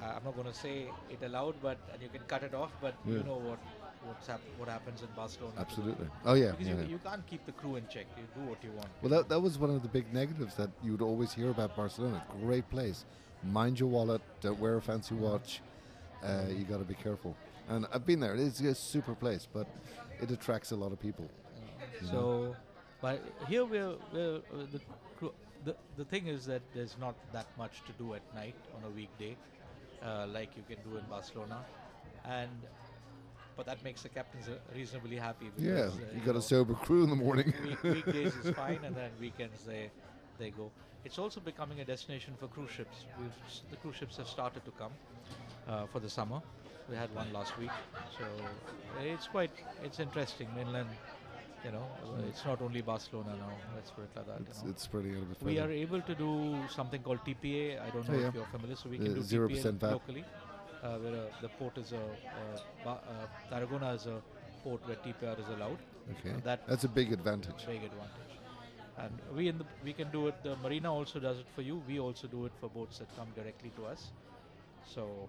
Uh, 0.00 0.14
I'm 0.16 0.24
not 0.24 0.34
going 0.34 0.46
to 0.46 0.54
say 0.54 0.86
it 1.10 1.22
aloud, 1.22 1.54
but 1.62 1.78
and 1.92 2.02
you 2.02 2.08
can 2.08 2.22
cut 2.26 2.42
it 2.42 2.54
off. 2.54 2.72
But 2.80 2.94
you 3.06 3.22
know 3.22 3.40
what 3.48 3.58
what's 4.04 4.26
hap- 4.26 4.40
what 4.58 4.68
happens 4.68 5.02
in 5.02 5.08
Barcelona. 5.14 5.54
Absolutely. 5.58 6.06
Oh 6.24 6.34
yeah. 6.34 6.50
Because 6.52 6.66
yeah. 6.66 6.82
you, 6.82 6.90
you 6.90 6.98
can't 6.98 7.26
keep 7.26 7.44
the 7.46 7.52
crew 7.52 7.76
in 7.76 7.86
check. 7.88 8.06
You 8.16 8.24
do 8.34 8.48
what 8.48 8.62
you 8.62 8.70
want. 8.72 8.88
Well, 9.00 9.10
that, 9.10 9.28
that 9.28 9.40
was 9.40 9.58
one 9.58 9.70
of 9.70 9.82
the 9.82 9.88
big 9.88 10.12
negatives 10.12 10.54
that 10.56 10.70
you 10.82 10.92
would 10.92 11.02
always 11.02 11.32
hear 11.32 11.50
about 11.50 11.76
Barcelona. 11.76 12.24
Great 12.40 12.68
place. 12.70 13.04
Mind 13.44 13.78
your 13.78 13.88
wallet. 13.88 14.22
Don't 14.40 14.58
wear 14.58 14.76
a 14.76 14.82
fancy 14.82 15.14
watch. 15.14 15.60
Uh, 16.22 16.44
you 16.48 16.64
got 16.64 16.78
to 16.78 16.84
be 16.84 16.94
careful. 16.94 17.36
And 17.68 17.86
I've 17.92 18.06
been 18.06 18.20
there. 18.20 18.34
It's 18.34 18.60
a 18.60 18.74
super 18.74 19.14
place, 19.14 19.46
but 19.52 19.66
it 20.20 20.30
attracts 20.30 20.72
a 20.72 20.76
lot 20.76 20.92
of 20.92 21.00
people. 21.00 21.28
So, 22.10 22.56
but 23.00 23.22
here 23.48 23.64
we're, 23.64 23.94
we're 24.12 24.36
uh, 24.36 24.66
the, 24.72 24.80
the 25.64 25.74
the 25.96 26.04
thing 26.04 26.26
is 26.26 26.44
that 26.46 26.62
there's 26.74 26.96
not 26.98 27.14
that 27.32 27.46
much 27.58 27.82
to 27.86 27.92
do 27.92 28.14
at 28.14 28.22
night 28.34 28.54
on 28.76 28.84
a 28.84 28.90
weekday, 28.90 29.36
uh, 30.02 30.26
like 30.26 30.50
you 30.56 30.62
can 30.68 30.82
do 30.90 30.96
in 30.98 31.04
Barcelona, 31.08 31.58
and 32.24 32.50
but 33.56 33.66
that 33.66 33.82
makes 33.84 34.02
the 34.02 34.08
captains 34.08 34.48
uh, 34.48 34.52
reasonably 34.74 35.16
happy. 35.16 35.50
Yeah, 35.58 35.72
Because, 35.72 35.96
uh, 35.98 36.14
you 36.14 36.20
got 36.20 36.32
know, 36.34 36.38
a 36.38 36.42
sober 36.42 36.74
crew 36.74 37.04
in 37.04 37.10
the 37.10 37.16
morning. 37.16 37.52
week, 37.64 37.82
weekdays 37.82 38.34
is 38.36 38.54
fine, 38.56 38.80
and 38.84 38.94
then 38.96 39.10
weekends 39.20 39.64
they 39.64 39.90
they 40.38 40.50
go. 40.50 40.70
It's 41.04 41.18
also 41.18 41.40
becoming 41.40 41.80
a 41.80 41.84
destination 41.84 42.34
for 42.38 42.46
cruise 42.46 42.70
ships. 42.70 43.04
We've, 43.18 43.32
the 43.70 43.76
cruise 43.76 43.96
ships 43.96 44.16
have 44.18 44.28
started 44.28 44.64
to 44.64 44.70
come 44.72 44.92
uh, 45.68 45.86
for 45.86 45.98
the 46.00 46.08
summer. 46.08 46.40
We 46.88 46.96
had 46.96 47.14
one 47.14 47.32
last 47.32 47.58
week, 47.58 47.70
so 48.18 48.24
it's 49.02 49.26
quite 49.28 49.50
it's 49.84 50.00
interesting. 50.00 50.48
Mainland, 50.56 50.88
you 51.64 51.70
know, 51.70 51.86
uh, 52.04 52.28
it's 52.28 52.44
not 52.44 52.60
only 52.60 52.80
Barcelona 52.82 53.34
now. 53.38 53.50
Let's 53.74 53.90
put 53.90 54.04
it 54.04 54.10
like 54.16 54.26
that. 54.26 54.40
it's, 54.48 54.58
you 54.58 54.64
know. 54.64 54.70
it's 54.70 54.82
spreading 54.82 55.16
out 55.16 55.22
a 55.22 55.26
bit 55.26 55.42
We 55.42 55.58
are 55.58 55.70
able 55.70 56.00
to 56.00 56.14
do 56.14 56.56
something 56.74 57.02
called 57.02 57.20
TPA. 57.24 57.80
I 57.86 57.90
don't 57.90 58.08
know 58.08 58.14
Oh, 58.16 58.20
yeah. 58.20 58.28
if 58.28 58.34
you're 58.34 58.46
familiar, 58.46 58.76
so 58.76 58.88
we 58.88 58.98
can 58.98 59.14
do 59.14 59.20
0% 59.22 59.48
TPA 59.48 59.72
VAT. 59.78 59.92
locally. 59.92 60.24
Uh, 60.82 60.98
where 60.98 61.14
uh, 61.14 61.26
the 61.40 61.48
port 61.48 61.78
is 61.78 61.92
a 61.92 62.04
uh, 62.86 62.90
uh, 62.90 63.26
Tarragona 63.50 63.94
is 63.94 64.06
a 64.06 64.20
port 64.64 64.80
where 64.88 64.96
TPR 64.96 65.38
is 65.38 65.46
allowed. 65.56 65.78
Okay. 66.14 66.34
that- 66.44 66.66
That's 66.66 66.84
a 66.84 66.88
big 66.88 67.12
advantage. 67.12 67.64
Big 67.66 67.84
advantage. 67.84 68.32
And 68.98 69.12
we 69.36 69.48
in 69.48 69.58
the 69.58 69.64
we 69.84 69.92
can 69.92 70.10
do 70.10 70.26
it. 70.26 70.42
The 70.42 70.56
marina 70.56 70.92
also 70.92 71.20
does 71.20 71.38
it 71.38 71.46
for 71.54 71.62
you. 71.62 71.80
We 71.86 72.00
also 72.00 72.26
do 72.26 72.44
it 72.46 72.52
for 72.60 72.68
boats 72.68 72.98
that 72.98 73.14
come 73.16 73.28
directly 73.36 73.70
to 73.76 73.86
us. 73.86 74.10
So 74.94 75.28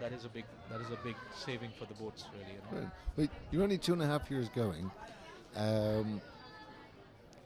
that 0.00 0.12
is 0.12 0.24
a 0.24 0.28
big 0.28 0.44
that 0.70 0.80
is 0.80 0.88
a 0.90 0.96
big 1.04 1.16
saving 1.34 1.70
for 1.78 1.84
the 1.86 1.94
boats, 1.94 2.24
really. 2.32 2.52
You 2.52 2.80
know? 2.82 2.90
Wait, 3.16 3.30
you're 3.50 3.62
only 3.62 3.78
two 3.78 3.92
and 3.92 4.02
a 4.02 4.06
half 4.06 4.30
years 4.30 4.48
going. 4.50 4.90
Um, 5.56 6.20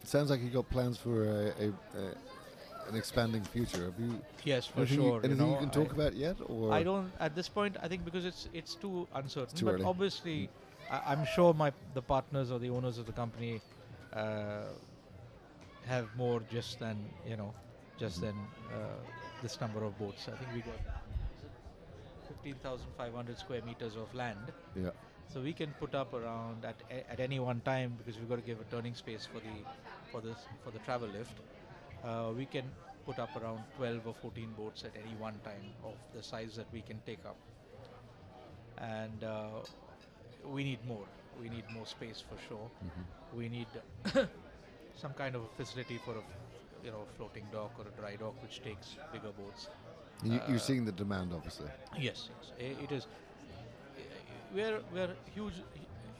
it 0.02 0.08
sounds 0.08 0.30
like 0.30 0.40
you 0.42 0.50
got 0.50 0.68
plans 0.68 0.98
for 0.98 1.24
a, 1.24 1.46
a, 1.64 1.68
a 2.00 2.04
an 2.88 2.96
expanding 2.96 3.42
future. 3.44 3.84
Have 3.84 3.98
you 4.00 4.20
Yes, 4.44 4.66
for 4.66 4.80
anything, 4.80 4.96
sure. 4.98 5.06
you, 5.18 5.20
anything 5.24 5.46
know, 5.46 5.52
you 5.52 5.58
can 5.60 5.70
talk 5.70 5.90
I- 5.90 5.94
about 5.94 6.14
yet? 6.14 6.36
Or 6.46 6.72
I 6.72 6.82
don't 6.82 7.10
at 7.20 7.34
this 7.34 7.48
point. 7.48 7.76
I 7.82 7.88
think 7.88 8.04
because 8.04 8.24
it's 8.24 8.48
it's 8.52 8.74
too 8.74 9.06
uncertain. 9.14 9.56
too 9.56 9.66
but 9.66 9.74
early. 9.74 9.84
obviously, 9.84 10.48
I, 10.90 11.00
I'm 11.12 11.24
sure 11.24 11.54
my 11.54 11.72
the 11.94 12.02
partners 12.02 12.50
or 12.50 12.58
the 12.58 12.70
owners 12.70 12.98
of 12.98 13.06
the 13.06 13.12
company 13.12 13.60
uh, 14.12 14.64
have 15.86 16.08
more 16.16 16.40
just 16.50 16.78
than 16.80 16.96
you 17.26 17.36
know, 17.36 17.54
just 17.98 18.18
Mhm. 18.18 18.22
than 18.22 18.34
uh, 18.74 18.98
this 19.42 19.60
number 19.60 19.84
of 19.84 19.96
boats. 19.98 20.28
I 20.28 20.36
think 20.36 20.50
we 20.52 20.60
got 20.60 20.78
15,500 22.42 23.38
square 23.38 23.62
meters 23.62 23.96
of 23.96 24.12
land. 24.14 24.52
Yeah. 24.74 24.90
So 25.33 25.40
we 25.40 25.52
can 25.52 25.72
put 25.81 25.94
up 25.94 26.12
around 26.14 26.64
at 26.64 26.76
at 27.11 27.20
any 27.20 27.38
one 27.40 27.61
time 27.62 27.94
because 27.98 28.18
we've 28.18 28.28
got 28.28 28.37
to 28.42 28.46
give 28.50 28.61
a 28.61 28.64
turning 28.74 28.94
space 28.94 29.26
for 29.33 29.40
the 29.40 29.57
for 30.11 30.20
this 30.20 30.38
for 30.64 30.70
the 30.70 30.78
travel 30.81 31.09
lift. 31.09 31.33
Uh, 32.05 32.33
we 32.37 32.46
can 32.46 32.64
put 33.07 33.18
up 33.18 33.35
around 33.37 33.61
12 33.76 34.07
or 34.07 34.14
14 34.14 34.52
boats 34.57 34.85
at 34.85 34.92
any 35.05 35.14
one 35.16 35.38
time 35.44 35.72
of 35.85 35.94
the 36.14 36.22
size 36.22 36.55
that 36.57 36.66
we 36.72 36.83
can 36.83 37.00
take 37.07 37.24
up. 37.26 37.37
And 38.78 39.22
uh, 39.24 39.61
we 40.44 40.64
need 40.64 40.85
more. 40.87 41.07
We 41.40 41.48
need 41.48 41.64
more 41.74 41.87
space 41.87 42.20
for 42.28 42.37
sure. 42.48 42.70
Mhm. 42.85 43.05
We 43.37 43.48
need 43.48 43.68
some 45.02 45.14
kind 45.14 45.35
of 45.37 45.42
a 45.42 45.48
facility 45.57 45.98
for 46.05 46.12
a 46.18 46.22
you 46.85 46.90
know 46.90 47.07
floating 47.16 47.46
dock 47.52 47.72
or 47.78 47.87
a 47.88 47.94
dry 48.00 48.16
dock 48.16 48.35
which 48.42 48.62
takes 48.62 48.96
bigger 49.12 49.33
boats. 49.33 49.68
You, 50.22 50.38
Uh, 50.38 50.48
you're 50.48 50.58
seeing 50.58 50.85
the 50.85 50.92
demand, 50.92 51.32
obviously. 51.35 51.68
Yes, 51.98 52.28
yes, 52.30 52.52
it 52.80 52.92
is. 52.92 53.06
We're 54.54 54.80
we're 54.94 55.14
huge. 55.35 55.54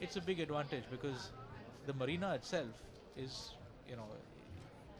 It's 0.01 0.17
a 0.17 0.21
big 0.21 0.39
advantage 0.39 0.83
because 0.91 1.31
the 1.85 1.93
marina 1.93 2.33
itself 2.33 2.69
is, 3.15 3.51
you 3.89 3.95
know, 3.95 4.07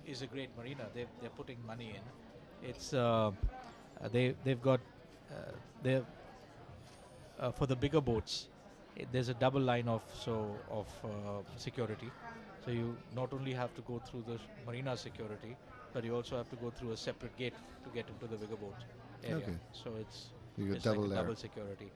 is 0.06 0.22
a 0.22 0.28
great 0.28 0.56
marina. 0.58 0.88
They 0.94 1.06
they're 1.22 1.36
putting 1.42 1.66
money 1.66 1.89
in. 1.98 2.70
It's 2.70 2.94
uh, 2.94 3.32
uh, 4.02 4.08
they 4.12 4.36
they've 4.44 4.62
got 4.62 4.80
uh, 5.32 5.52
they 5.82 6.02
uh, 7.39 7.52
for 7.52 7.66
the 7.68 7.76
bigger 7.76 8.02
boats. 8.02 8.48
i 9.02 9.06
there's 9.12 9.30
a 9.30 9.34
double 9.44 9.62
line 9.68 9.88
of 9.92 10.02
so 10.24 10.34
of 10.80 10.88
uh, 11.04 11.10
security. 11.58 12.10
So 12.66 12.72
you 12.72 12.96
not 13.16 13.34
only 13.34 13.54
have 13.54 13.74
to 13.76 13.82
go 13.82 14.00
through 14.00 14.24
the 14.28 14.38
marina 14.66 14.96
security, 14.98 15.56
but 15.94 16.04
you 16.04 16.16
also 16.16 16.38
have 16.38 16.50
to 16.50 16.56
go 16.58 16.70
through 16.72 16.92
a 16.92 16.98
separate 16.98 17.36
gate 17.38 17.54
to 17.84 17.90
get 17.90 18.08
into 18.10 18.28
the 18.28 18.38
bigger 18.38 18.56
boat 18.56 18.76
area. 19.24 19.38
Okay. 19.38 19.58
So 19.72 19.96
it's 20.00 20.30
You 20.58 20.74
it's 20.74 20.84
double 20.84 21.04
like 21.08 21.20
double 21.20 21.36
security. 21.36 21.92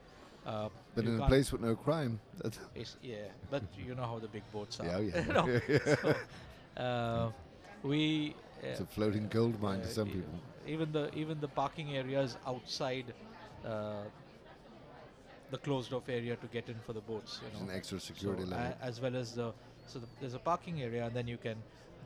Uh, 0.45 0.69
But 0.95 1.05
in 1.05 1.19
a 1.19 1.27
place 1.27 1.51
with 1.51 1.61
no 1.61 1.75
crime, 1.75 2.19
that's 2.41 2.59
yeah, 3.01 3.17
but 3.51 3.63
you 3.87 3.95
know 3.95 4.05
how 4.05 4.19
the 4.19 4.27
big 4.27 4.43
boats 4.51 4.79
are. 4.79 4.85
yeah, 4.85 4.99
yeah. 4.99 5.21
You 5.27 5.33
know, 5.33 5.47
so, 6.01 6.81
uh, 6.81 7.31
we 7.83 8.35
it's 8.63 8.79
uh, 8.79 8.83
a 8.83 8.87
floating 8.87 9.27
gold 9.27 9.61
mine 9.61 9.81
to 9.81 9.85
uh, 9.87 9.89
some 9.89 10.07
people. 10.07 10.39
Even 10.65 10.91
the 10.91 11.13
even 11.15 11.39
the 11.39 11.47
parking 11.47 11.95
areas 11.97 12.37
outside 12.45 13.13
uh, 13.65 14.03
the 15.51 15.57
closed 15.57 15.93
off 15.93 16.09
area 16.09 16.35
to 16.35 16.47
get 16.47 16.67
in 16.69 16.75
for 16.85 16.93
the 16.93 17.01
boats. 17.01 17.39
You 17.41 17.47
It's 17.47 17.59
know, 17.59 17.69
an 17.69 17.75
extra 17.75 17.99
security 17.99 18.43
so, 18.43 18.49
level. 18.49 18.73
as 18.81 19.01
well 19.01 19.15
as 19.15 19.33
the 19.33 19.53
so 19.85 19.99
the, 19.99 20.07
there's 20.19 20.33
a 20.33 20.39
parking 20.39 20.81
area 20.81 21.05
and 21.05 21.15
then 21.15 21.27
you 21.27 21.37
can 21.37 21.57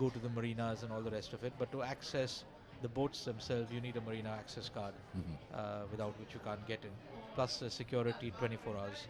go 0.02 0.10
to 0.10 0.20
the 0.26 0.30
marinas 0.38 0.84
and 0.84 0.92
all 0.92 1.02
the 1.10 1.12
rest 1.20 1.34
of 1.38 1.44
it. 1.44 1.54
But 1.64 1.72
to 1.74 1.84
access 1.94 2.44
the 2.82 2.90
boats 3.00 3.24
themselves, 3.26 3.72
you 3.72 3.82
need 3.88 3.98
a 3.98 4.02
marina 4.10 4.32
access 4.42 4.70
card, 4.78 4.94
Mhm. 5.18 5.36
uh, 5.60 5.84
without 5.92 6.14
which 6.22 6.34
you 6.38 6.42
can't 6.48 6.66
get 6.72 6.84
in. 6.90 6.96
Plus 7.36 7.60
the 7.64 7.70
security 7.70 8.32
24 8.40 8.78
hours 8.78 9.02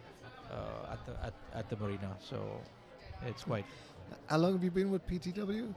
uh, 0.56 0.92
at 0.94 1.00
the 1.06 1.14
at, 1.28 1.34
at 1.60 1.68
the 1.70 1.76
marina. 1.84 2.10
So 2.30 2.36
it's 3.30 3.44
quite 3.52 3.64
How 4.26 4.38
long 4.42 4.52
have 4.56 4.64
you 4.68 4.70
been 4.80 4.90
with 4.94 5.06
PTW? 5.10 5.74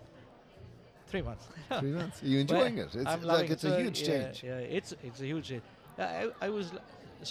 three 1.08 1.22
months. 1.22 1.48
Three 1.80 1.92
months. 2.00 2.22
Are 2.24 2.28
you 2.28 2.38
Well, 2.40 2.42
enjoying 2.48 2.78
it? 2.86 2.90
It's 3.02 3.14
I'm 3.14 3.24
like 3.34 3.50
it's 3.50 3.64
it. 3.64 3.68
a 3.68 3.72
So, 3.72 3.80
huge 3.82 4.00
yeah, 4.02 4.08
change. 4.10 4.44
Yeah, 4.50 4.78
it's 4.80 4.92
it's 5.08 5.22
a 5.26 5.28
huge 5.32 5.48
change. 5.52 5.64
I, 5.98 6.30
I 6.48 6.50
was 6.58 6.72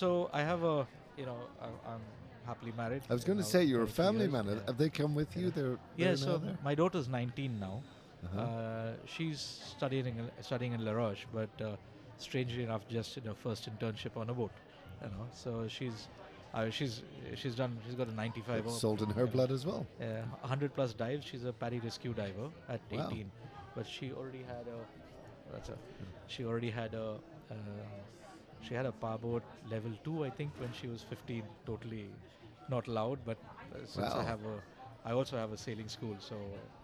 so 0.03 0.09
I 0.33 0.43
have 0.53 0.63
a 0.75 0.77
you 1.21 1.27
know 1.31 1.41
I, 1.61 1.67
I'm 1.93 2.05
happily 2.47 2.73
married. 2.77 3.03
I 3.11 3.15
was 3.15 3.25
going 3.25 3.39
to 3.39 3.45
say 3.45 3.65
you're 3.65 3.83
a 3.83 3.87
family 3.87 4.23
years, 4.23 4.33
man. 4.33 4.47
yeah. 4.47 4.55
Have 4.67 4.79
they 4.79 4.89
come 4.91 5.15
with 5.15 5.37
you? 5.37 5.47
Yeah. 5.47 5.51
They're, 5.55 5.79
Yeah, 5.97 6.07
they're 6.09 6.17
so 6.17 6.39
there? 6.39 6.59
my 6.65 6.75
daughter's 6.75 7.09
19 7.09 7.59
now. 7.61 7.83
Uh-huh. 8.25 8.41
Uh, 8.41 8.93
she's 9.07 9.41
studying 9.77 10.07
in, 10.07 10.31
studying 10.43 10.73
in 10.73 10.85
La 10.85 10.93
Roche, 10.93 11.27
but 11.33 11.51
uh, 11.61 11.77
strangely 12.17 12.63
enough, 12.65 12.87
just 12.89 13.17
in 13.19 13.25
her 13.25 13.35
first 13.35 13.69
internship 13.71 14.17
on 14.17 14.31
a 14.31 14.35
boat. 14.35 14.51
You 15.03 15.09
know, 15.11 15.27
so 15.35 15.67
she's 15.69 16.09
uh, 16.55 16.71
she's 16.71 17.03
she's 17.35 17.55
done. 17.55 17.77
She's 17.85 17.97
got 17.97 18.09
a 18.09 18.15
95. 18.15 18.65
It's 18.65 18.81
salt 18.81 19.03
in 19.03 19.11
her 19.11 19.27
know, 19.27 19.27
blood 19.27 19.51
as 19.51 19.67
well. 19.67 19.87
uh, 20.01 20.05
100 20.41 20.75
plus 20.75 20.95
dives. 20.95 21.27
She's 21.27 21.45
a 21.45 21.53
PADI 21.53 21.81
rescue 21.81 22.15
diver 22.15 22.49
at 22.69 22.81
Wow. 22.91 23.09
18, 23.11 23.31
but 23.77 23.87
she 23.87 24.13
already 24.13 24.43
had 24.47 24.65
a. 24.77 25.53
That's 25.53 25.69
a. 25.69 25.77
She 26.27 26.45
already 26.47 26.71
had 26.71 26.95
a. 26.95 27.17
She 28.69 28.75
had 28.75 28.87
a 28.87 28.93
power 28.93 29.19
boat 29.19 29.43
level 29.71 29.91
two, 30.05 30.25
I 30.25 30.31
think, 30.31 30.51
when 30.59 30.73
she 30.73 30.87
was 30.87 31.03
15. 31.03 31.43
Totally 31.67 32.07
not 32.69 32.87
allowed, 32.89 33.19
but 33.25 33.37
uh, 33.75 33.79
since 33.87 34.15
Wow. 34.15 34.21
I 34.21 34.25
have 34.25 34.41
a, 34.53 34.55
I 35.09 35.13
also 35.13 35.37
have 35.37 35.53
a 35.53 35.57
sailing 35.57 35.89
school, 35.89 36.15
so 36.19 36.37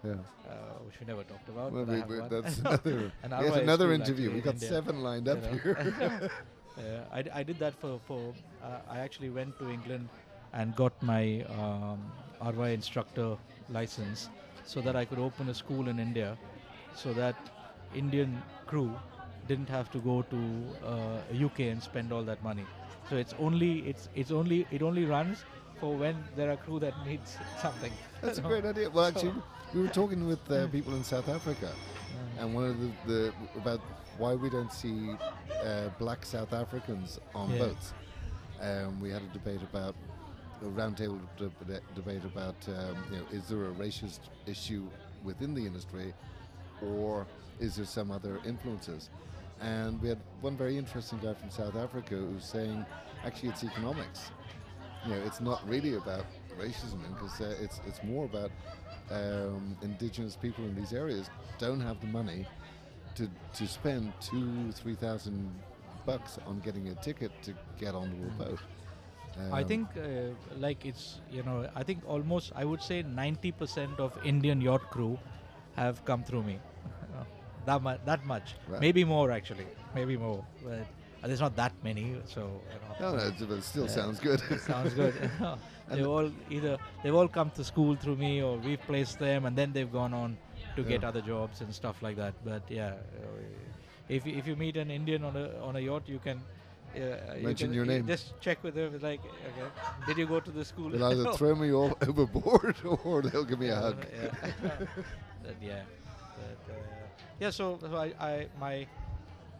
Yeah. 0.04 0.14
uh, 0.48 0.78
which 0.86 1.00
we 1.00 1.06
never 1.06 1.24
talked 1.24 1.48
about. 1.48 1.72
Well, 1.72 1.84
we, 1.84 2.00
we, 2.14 2.28
that's 2.28 2.58
another, 2.58 3.12
An 3.22 3.30
yet 3.30 3.62
another 3.62 3.92
interview. 3.92 4.30
We've 4.32 4.44
got 4.44 4.54
India, 4.54 4.68
seven 4.68 5.02
lined 5.02 5.28
up 5.28 5.42
know. 5.42 5.58
here. 5.64 6.30
Yeah, 6.76 7.04
I, 7.12 7.22
d- 7.22 7.30
I 7.34 7.42
did 7.42 7.58
that 7.58 7.74
for, 7.74 8.00
for 8.06 8.32
uh, 8.62 8.78
I 8.88 8.98
actually 9.00 9.28
went 9.28 9.58
to 9.58 9.68
England 9.68 10.08
and 10.54 10.74
got 10.74 10.92
my 11.02 11.42
um, 11.58 12.00
RYA 12.40 12.72
instructor 12.74 13.36
license 13.68 14.28
so 14.64 14.80
that 14.80 14.96
I 14.96 15.04
could 15.04 15.18
open 15.18 15.48
a 15.48 15.54
school 15.54 15.88
in 15.88 15.98
India 15.98 16.38
so 16.94 17.12
that 17.14 17.34
Indian 17.94 18.42
crew 18.66 18.90
didn't 19.50 19.68
have 19.68 19.90
to 19.90 19.98
go 19.98 20.16
to 20.34 20.40
uh, 20.86 21.46
UK 21.46 21.60
and 21.72 21.82
spend 21.82 22.12
all 22.12 22.22
that 22.22 22.42
money. 22.50 22.64
So 23.08 23.16
it's 23.16 23.34
only 23.46 23.70
it's 23.92 24.08
it's 24.14 24.30
only 24.40 24.58
it 24.70 24.82
only 24.88 25.04
runs 25.04 25.44
for 25.80 25.90
when 26.02 26.16
there 26.36 26.50
are 26.52 26.58
crew 26.64 26.78
that 26.86 26.94
needs 27.06 27.36
something. 27.62 27.92
That's 28.22 28.38
a 28.38 28.42
great 28.42 28.64
idea. 28.64 28.90
Well, 28.90 29.06
actually, 29.06 29.34
we 29.74 29.82
were 29.82 29.94
talking 30.02 30.26
with 30.32 30.44
uh, 30.50 30.68
people 30.76 30.94
in 30.94 31.02
South 31.02 31.28
Africa, 31.28 31.70
and 32.38 32.54
one 32.54 32.64
of 32.72 32.76
the, 32.82 32.90
the 33.12 33.22
about 33.62 33.80
why 34.18 34.34
we 34.34 34.50
don't 34.56 34.72
see 34.72 34.98
uh, 35.64 35.88
black 35.98 36.24
South 36.34 36.52
Africans 36.52 37.18
on 37.34 37.50
Yeah. 37.50 37.64
boats. 37.64 37.92
Um, 38.60 39.00
we 39.00 39.10
had 39.10 39.22
a 39.22 39.32
debate 39.38 39.62
about 39.72 39.94
a 40.62 40.70
roundtable 40.80 41.20
deb- 41.38 41.82
debate 42.00 42.24
about 42.32 42.58
um, 42.68 42.96
you 43.10 43.16
know 43.18 43.26
is 43.38 43.44
there 43.48 43.64
a 43.72 43.74
racist 43.84 44.20
issue 44.46 44.84
within 45.24 45.54
the 45.58 45.64
industry, 45.70 46.08
or 46.90 47.26
is 47.58 47.74
there 47.76 47.86
some 47.98 48.10
other 48.18 48.34
influences? 48.52 49.10
And 49.60 50.00
we 50.00 50.08
had 50.08 50.18
one 50.40 50.56
very 50.56 50.78
interesting 50.78 51.18
guy 51.18 51.34
from 51.34 51.50
South 51.50 51.76
Africa 51.76 52.16
who 52.16 52.34
was 52.34 52.44
saying 52.44 52.84
actually 53.24 53.50
it's 53.50 53.64
economics 53.64 54.30
you 55.04 55.10
know, 55.14 55.20
it's 55.24 55.40
not 55.40 55.66
really 55.68 55.94
about 55.94 56.26
racism 56.58 57.00
because 57.14 57.40
uh, 57.40 57.54
it's 57.60 57.80
it's 57.86 58.02
more 58.02 58.24
about 58.24 58.50
um, 59.10 59.76
indigenous 59.82 60.36
people 60.36 60.64
in 60.64 60.74
these 60.74 60.92
areas 60.92 61.30
don't 61.58 61.80
have 61.80 62.00
the 62.00 62.06
money 62.06 62.46
to 63.14 63.28
to 63.54 63.66
spend 63.66 64.12
two 64.20 64.72
three 64.72 64.94
thousand 64.94 65.50
bucks 66.06 66.38
on 66.46 66.60
getting 66.60 66.88
a 66.88 66.94
ticket 66.96 67.32
to 67.42 67.54
get 67.78 67.94
onto 67.94 68.16
a 68.26 68.30
boat. 68.44 68.60
I 69.50 69.62
Um, 69.62 69.64
think, 69.64 69.96
uh, 69.96 70.34
like 70.58 70.84
it's 70.84 71.20
you 71.30 71.42
know, 71.42 71.68
I 71.74 71.82
think 71.84 72.02
almost 72.06 72.52
I 72.56 72.64
would 72.64 72.82
say 72.82 73.02
90% 73.02 73.98
of 73.98 74.18
Indian 74.24 74.60
yacht 74.60 74.90
crew 74.90 75.18
have 75.76 76.04
come 76.04 76.24
through 76.24 76.42
me. 76.44 76.60
That 77.66 77.82
much, 77.82 78.00
that 78.04 78.24
much, 78.26 78.54
Right. 78.68 78.80
maybe 78.80 79.04
more 79.04 79.30
actually, 79.30 79.66
maybe 79.94 80.16
more. 80.16 80.44
But 80.64 80.72
uh, 81.22 81.26
there's 81.28 81.40
not 81.40 81.54
that 81.56 81.72
many, 81.84 82.16
so 82.26 82.40
you 82.72 82.78
know. 83.06 83.12
no, 83.12 83.16
no, 83.18 83.26
it, 83.28 83.40
it 83.58 83.62
still 83.64 83.84
Yeah. 83.84 83.90
sounds 83.90 84.18
good. 84.20 84.40
Sounds 84.60 84.94
good. 84.94 85.14
they've 85.90 86.06
all 86.06 86.30
either 86.50 86.78
they've 87.02 87.14
all 87.14 87.28
come 87.28 87.50
to 87.52 87.64
school 87.64 87.96
through 87.96 88.16
me, 88.16 88.42
or 88.42 88.56
we've 88.58 88.80
placed 88.82 89.18
them, 89.18 89.44
and 89.46 89.56
then 89.56 89.72
they've 89.72 89.92
gone 89.92 90.14
on 90.14 90.36
to 90.76 90.82
get 90.82 91.04
other 91.04 91.20
jobs 91.20 91.60
and 91.60 91.74
stuff 91.74 92.02
like 92.02 92.16
that. 92.16 92.34
But 92.44 92.62
yeah, 92.68 92.94
uh, 92.94 93.26
if 94.08 94.26
you- 94.26 94.36
if 94.36 94.46
you 94.46 94.56
meet 94.56 94.76
an 94.76 94.90
Indian 94.90 95.24
on 95.24 95.36
a 95.36 95.46
on 95.62 95.76
a 95.76 95.80
yacht, 95.80 96.04
you 96.06 96.18
can. 96.18 96.40
Uh, 96.92 96.98
you 97.36 97.46
Mention 97.46 97.68
can- 97.68 97.74
your 97.74 97.84
you 97.84 97.90
name. 97.92 98.06
Just 98.06 98.32
check 98.40 98.64
with 98.64 98.74
them. 98.74 98.98
Like, 99.00 99.20
okay, 99.48 99.68
did 100.06 100.16
you 100.18 100.26
go 100.26 100.40
to 100.40 100.50
the 100.50 100.64
school? 100.64 100.90
They'll 100.90 101.04
either 101.04 101.32
throw 101.40 101.54
me 101.54 101.70
overboard 101.70 102.76
or 103.04 103.22
they'll 103.22 103.44
give 103.44 103.60
me 103.60 103.68
a 103.68 103.76
hug. 103.76 104.04
Yeah. 104.12 104.86
Yeah. 105.62 105.82
But, 106.40 106.72
uh, 106.72 107.09
yeah. 107.40 107.50
So, 107.50 107.79
so 107.81 107.96
I, 107.96 108.14
I 108.18 108.48
my 108.59 108.88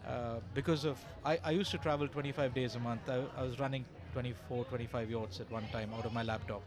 uh, 0.05 0.41
because 0.53 0.85
of 0.85 1.03
I, 1.23 1.39
I 1.43 1.51
used 1.51 1.71
to 1.71 1.79
travel 1.79 2.07
25 2.09 2.53
days 2.53 2.75
a 2.75 2.79
month. 2.79 3.09
I, 3.09 3.23
I 3.35 3.43
was 3.43 3.59
running 3.59 3.87
24, 4.11 4.65
25 4.65 5.09
yachts 5.09 5.39
at 5.41 5.51
one 5.51 5.69
time 5.69 5.93
out 5.93 6.05
of 6.05 6.13
my 6.13 6.23
laptop. 6.23 6.63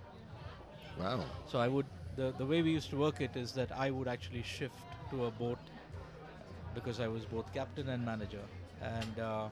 Wow. 0.96 1.32
So 1.44 1.58
I 1.58 1.68
would 1.68 1.88
the 2.16 2.32
the 2.32 2.46
way 2.46 2.62
we 2.62 2.70
used 2.72 2.90
to 2.90 2.96
work 2.96 3.20
it 3.20 3.36
is 3.36 3.54
that 3.54 3.72
I 3.72 3.90
would 3.90 4.08
actually 4.08 4.42
shift 4.42 4.96
to 5.10 5.24
a 5.26 5.30
boat 5.30 5.70
because 6.72 7.00
I 7.00 7.08
was 7.08 7.26
both 7.26 7.52
captain 7.52 7.88
and 7.88 8.04
manager, 8.04 8.50
and 8.80 9.18
uh, 9.18 9.50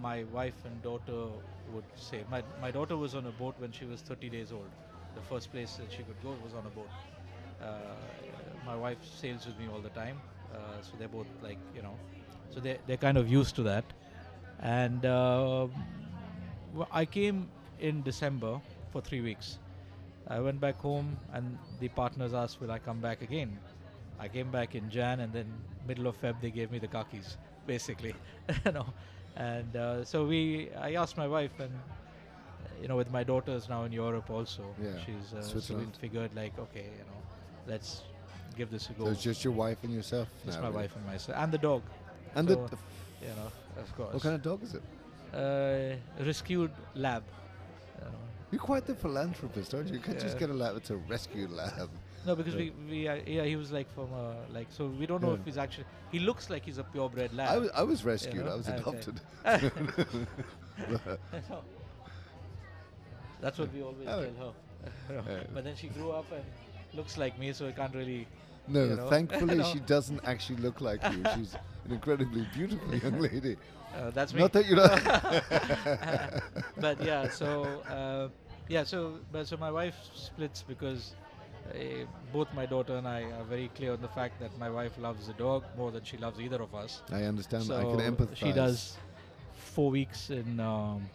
my 0.00 0.24
wife 0.24 0.64
and 0.64 0.82
daughter 0.82 1.30
would 1.66 1.86
say 1.94 2.24
my 2.28 2.42
my 2.60 2.70
daughter 2.70 2.96
was 2.96 3.14
on 3.14 3.26
a 3.26 3.32
boat 3.32 3.58
when 3.58 3.72
she 3.72 3.84
was 3.86 4.02
30 4.02 4.30
days 4.30 4.52
old. 4.52 4.72
The 5.14 5.22
first 5.22 5.50
place 5.50 5.76
that 5.76 5.90
she 5.92 6.04
could 6.04 6.20
go 6.22 6.34
was 6.34 6.54
on 6.54 6.66
a 6.66 6.70
boat. 6.70 6.92
Uh, 7.62 7.66
my 8.66 8.76
wife 8.76 8.98
sails 9.20 9.46
with 9.46 9.58
me 9.58 9.68
all 9.72 9.80
the 9.80 9.90
time, 9.90 10.16
uh, 10.54 10.56
so 10.82 10.96
they're 10.98 11.08
both 11.08 11.26
like 11.42 11.58
you 11.74 11.82
know, 11.82 11.94
so 12.54 12.60
they 12.60 12.78
they're 12.86 12.96
kind 12.96 13.18
of 13.18 13.28
used 13.28 13.54
to 13.56 13.62
that. 13.64 13.84
And 14.60 15.04
uh, 15.06 15.66
I 16.90 17.04
came 17.04 17.48
in 17.78 18.02
December 18.02 18.60
for 18.92 19.00
three 19.00 19.20
weeks. 19.20 19.58
I 20.28 20.40
went 20.40 20.60
back 20.60 20.78
home, 20.78 21.16
and 21.32 21.58
the 21.80 21.88
partners 21.88 22.34
asked, 22.34 22.60
"Will 22.60 22.70
I 22.70 22.78
come 22.78 23.00
back 23.00 23.22
again?" 23.22 23.58
I 24.18 24.28
came 24.28 24.50
back 24.50 24.74
in 24.74 24.90
Jan, 24.90 25.20
and 25.20 25.32
then 25.32 25.46
middle 25.88 26.06
of 26.06 26.20
Feb 26.20 26.40
they 26.40 26.50
gave 26.50 26.70
me 26.70 26.78
the 26.78 26.88
keys, 27.10 27.36
basically, 27.66 28.14
you 28.66 28.72
know. 28.72 28.86
And 29.36 29.74
uh, 29.76 30.04
so 30.04 30.26
we, 30.26 30.70
I 30.78 30.92
asked 30.94 31.16
my 31.16 31.26
wife, 31.26 31.58
and 31.58 31.72
you 32.82 32.88
know, 32.88 32.96
with 32.96 33.10
my 33.10 33.24
daughters 33.24 33.68
now 33.68 33.84
in 33.84 33.92
Europe 33.92 34.30
also, 34.30 34.74
Yeah, 34.82 34.90
she's 35.04 35.32
uh, 35.34 35.60
so 35.60 35.76
we 35.76 35.86
figured 35.98 36.34
like, 36.34 36.58
okay, 36.58 36.84
you 36.98 37.04
know, 37.08 37.20
let's 37.66 38.02
give 38.56 38.70
this 38.70 38.88
a 38.90 38.92
go. 38.94 39.04
So 39.06 39.10
it's 39.12 39.22
just 39.22 39.44
your 39.44 39.52
wife 39.52 39.78
and 39.82 39.92
yourself 39.92 40.28
It's 40.46 40.56
my 40.56 40.62
really? 40.62 40.74
wife 40.74 40.96
and 40.96 41.06
myself, 41.06 41.38
and 41.38 41.52
the 41.52 41.58
dog, 41.58 41.82
And 42.34 42.48
So, 42.48 42.54
the, 42.54 42.60
you 43.26 43.34
know, 43.36 43.50
of 43.80 43.96
course. 43.96 44.12
what 44.14 44.22
kind 44.22 44.34
of 44.34 44.42
dog 44.42 44.62
is 44.62 44.74
it? 44.74 44.82
uh, 45.34 45.94
rescued 46.24 46.72
lab. 46.94 47.22
you 47.98 48.04
know. 48.04 48.10
You're 48.50 48.60
quite 48.60 48.84
the 48.86 48.94
philanthropist, 48.96 49.72
aren't 49.74 49.88
you? 49.88 49.94
You 49.94 50.00
can't 50.00 50.18
just 50.18 50.38
get 50.38 50.50
a 50.50 50.54
lab. 50.54 50.76
It's 50.76 50.90
a 50.90 50.96
rescue 50.96 51.46
lab. 51.48 51.88
No, 52.26 52.34
because 52.36 52.54
we, 52.54 52.70
we 52.88 53.08
uh, 53.08 53.14
yeah, 53.26 53.44
he 53.44 53.56
was 53.56 53.70
like 53.72 53.88
from 53.94 54.12
uh, 54.12 54.34
like 54.52 54.66
so 54.70 54.86
we 54.88 55.06
don't 55.06 55.22
know 55.22 55.30
Yeah. 55.32 55.38
if 55.40 55.44
he's 55.46 55.56
actually 55.56 55.86
he 56.12 56.18
looks 56.18 56.50
like 56.50 56.64
he's 56.66 56.76
a 56.78 56.84
purebred 56.84 57.32
lab. 57.32 57.48
I 57.48 57.58
was, 57.58 57.70
I 57.76 57.82
was 57.82 58.04
rescued. 58.04 58.44
know? 58.44 58.52
I 58.52 58.56
was 58.56 58.68
adopted. 58.68 59.20
No. 59.44 59.70
That's 63.40 63.58
what 63.58 63.72
we 63.72 63.82
always 63.82 64.06
tell 64.06 64.20
her. 64.20 64.28
You. 65.10 65.22
But 65.54 65.64
then 65.64 65.76
she 65.76 65.88
grew 65.88 66.10
up 66.10 66.24
and 66.32 66.42
looks 66.94 67.16
like 67.16 67.38
me, 67.38 67.52
so 67.52 67.68
I 67.68 67.72
can't 67.72 67.94
really. 67.94 68.26
No, 68.68 68.84
you 68.84 68.96
know? 68.96 69.08
thankfully 69.08 69.56
No. 69.56 69.64
she 69.72 69.80
doesn't 69.80 70.20
actually 70.24 70.56
look 70.56 70.80
like 70.80 71.02
you. 71.12 71.22
She's 71.34 71.54
an 71.84 71.92
incredibly 71.92 72.46
beautiful 72.54 72.94
young 72.94 73.18
lady. 73.28 73.56
Uh, 73.94 74.10
that's 74.10 74.32
me. 74.32 74.40
Not 74.40 74.52
that 74.52 74.66
you 74.66 74.76
know. 74.76 74.88
but 76.80 77.02
yeah, 77.02 77.28
so 77.28 77.82
uh, 77.90 78.28
yeah, 78.68 78.84
so 78.84 79.18
but 79.32 79.48
so 79.48 79.56
my 79.56 79.70
wife 79.70 79.96
splits 80.14 80.62
because 80.62 81.14
eh, 81.74 82.04
both 82.32 82.52
my 82.54 82.66
daughter 82.66 82.96
and 82.96 83.08
I 83.08 83.22
are 83.22 83.44
very 83.44 83.68
clear 83.74 83.92
on 83.92 84.00
the 84.00 84.08
fact 84.08 84.38
that 84.40 84.56
my 84.58 84.70
wife 84.70 84.92
loves 84.98 85.26
the 85.26 85.32
dog 85.32 85.64
more 85.76 85.90
than 85.90 86.04
she 86.04 86.16
loves 86.18 86.38
either 86.38 86.62
of 86.62 86.74
us. 86.74 87.02
I 87.10 87.24
understand. 87.24 87.64
so 87.64 87.76
I 87.76 87.82
can 87.82 88.14
empathize. 88.14 88.36
She 88.36 88.52
does 88.52 88.96
four 89.52 89.90
weeks 89.90 90.30
in 90.30 90.60
um, 90.60 91.08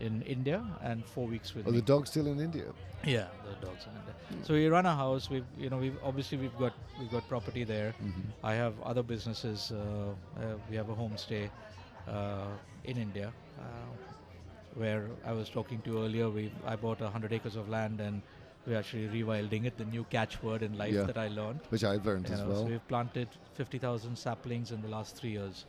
in 0.00 0.22
India 0.22 0.62
and 0.82 1.04
four 1.04 1.26
weeks 1.26 1.54
with 1.54 1.66
Oh, 1.66 1.70
me. 1.70 1.78
the 1.80 1.86
dog's 1.86 2.10
still 2.10 2.26
in 2.26 2.38
India. 2.40 2.64
Yeah, 3.04 3.26
the 3.44 3.66
dogs 3.66 3.84
in 3.86 3.92
India. 3.98 4.44
So 4.46 4.54
we 4.54 4.66
run 4.68 4.86
a 4.86 4.94
house. 4.94 5.28
We've 5.30 5.44
you 5.58 5.70
know 5.70 5.78
we've 5.78 5.96
obviously 6.04 6.38
we've 6.38 6.56
got 6.58 6.72
we've 6.98 7.10
got 7.10 7.28
property 7.28 7.64
there. 7.64 7.94
I 8.42 8.54
have 8.54 8.74
other 8.82 9.02
businesses. 9.02 9.72
Uh, 9.72 9.78
uh, 10.40 10.54
we 10.70 10.76
have 10.76 10.88
a 10.88 10.94
homestay 10.94 11.50
uh, 12.08 12.46
in 12.84 12.96
India, 12.96 13.32
uh, 13.58 13.62
where 14.74 15.06
I 15.24 15.32
was 15.32 15.48
talking 15.48 15.80
to 15.82 16.02
earlier. 16.04 16.28
We 16.30 16.52
I 16.66 16.76
bought 16.76 17.00
hundred 17.00 17.32
acres 17.32 17.56
of 17.56 17.68
land 17.68 18.00
and 18.00 18.22
we're 18.66 18.76
actually 18.78 19.08
rewilding 19.08 19.64
it. 19.64 19.78
The 19.78 19.84
new 19.84 20.04
catchword 20.10 20.62
in 20.62 20.76
life 20.76 20.92
Yeah. 20.94 21.04
that 21.04 21.16
I 21.18 21.28
learned. 21.28 21.60
Which 21.70 21.84
I've 21.84 22.04
learned 22.04 22.28
You 22.28 22.34
as 22.34 22.40
know, 22.40 22.48
well. 22.48 22.62
So 22.62 22.64
we've 22.64 22.88
planted 22.88 23.28
50,000 23.54 24.16
saplings 24.16 24.72
in 24.72 24.82
the 24.82 24.88
last 24.88 25.16
three 25.16 25.30
years, 25.30 25.64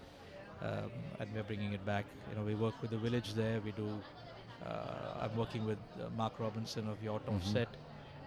um, 0.61 0.91
and 1.19 1.29
we're 1.33 1.43
bringing 1.43 1.71
it 1.73 1.85
back. 1.85 2.05
You 2.29 2.35
know, 2.37 2.43
we 2.43 2.55
work 2.55 2.81
with 2.81 2.91
the 2.91 2.97
village 2.97 3.33
there. 3.35 3.61
We 3.61 3.71
do. 3.71 3.87
Uh, 4.65 5.21
I'm 5.21 5.35
working 5.35 5.65
with 5.65 5.77
uh, 5.99 6.09
Mark 6.17 6.39
Robinson 6.39 6.87
of 6.87 7.01
Yacht 7.03 7.25
Mm-hmm. 7.25 7.35
Offset 7.35 7.69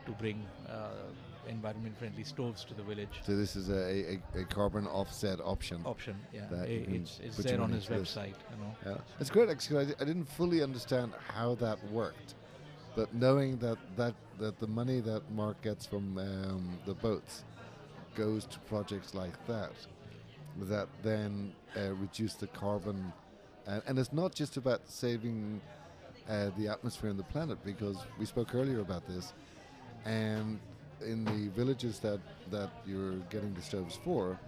to 0.07 0.13
bring 0.13 0.45
uh, 0.69 0.89
environment-friendly 1.49 2.25
stoves 2.25 2.65
to 2.65 2.75
the 2.75 2.83
village. 2.83 3.21
So 3.25 3.37
this 3.37 3.57
is 3.57 3.69
a, 3.69 4.15
a, 4.37 4.41
a 4.41 4.45
carbon 4.45 4.87
offset 4.87 5.41
option. 5.41 5.83
Option, 5.85 6.17
yeah. 6.33 6.47
That 6.51 6.67
can 6.67 6.95
it's 6.95 7.21
it's 7.23 7.37
there 7.37 7.61
on 7.61 7.71
his 7.71 7.87
website. 7.87 8.35
You 8.51 8.59
know. 8.63 8.75
Yeah, 8.87 9.21
it's 9.21 9.31
great 9.31 9.49
actually. 9.49 9.87
I, 9.87 10.03
I 10.03 10.05
didn't 10.05 10.27
fully 10.27 10.63
understand 10.63 11.13
how 11.29 11.55
that 11.57 11.79
worked, 11.91 12.35
but 12.97 13.13
knowing 13.15 13.59
that 13.59 13.79
that 13.97 14.15
that 14.39 14.59
the 14.59 14.67
money 14.67 15.01
that 15.01 15.23
Mark 15.31 15.61
gets 15.63 15.87
from 15.87 16.19
um, 16.19 16.79
the 16.87 16.95
boats 16.95 17.45
goes 18.15 18.45
to 18.47 18.59
projects 18.61 19.15
like 19.15 19.37
that, 19.47 19.73
that 20.63 20.89
then 21.03 21.53
uh, 21.77 21.93
reduce 21.95 22.35
the 22.35 22.49
carbon, 22.49 23.13
and, 23.67 23.83
and 23.87 23.99
it's 23.99 24.13
not 24.13 24.35
just 24.35 24.57
about 24.57 24.89
saving 24.89 25.61
uh, 26.29 26.51
the 26.57 26.69
atmosphere 26.69 27.11
and 27.11 27.19
the 27.19 27.25
planet 27.25 27.59
because 27.65 27.99
we 28.19 28.27
spoke 28.27 28.55
earlier 28.55 28.81
about 28.81 29.07
this, 29.07 29.33
and 30.05 30.59
in 31.05 31.25
the 31.25 31.49
villages 31.57 31.99
that 32.01 32.21
that 32.51 32.71
you're 32.87 33.17
getting 33.31 33.53
the 33.55 33.63
stoves 33.63 33.99
for, 34.05 34.39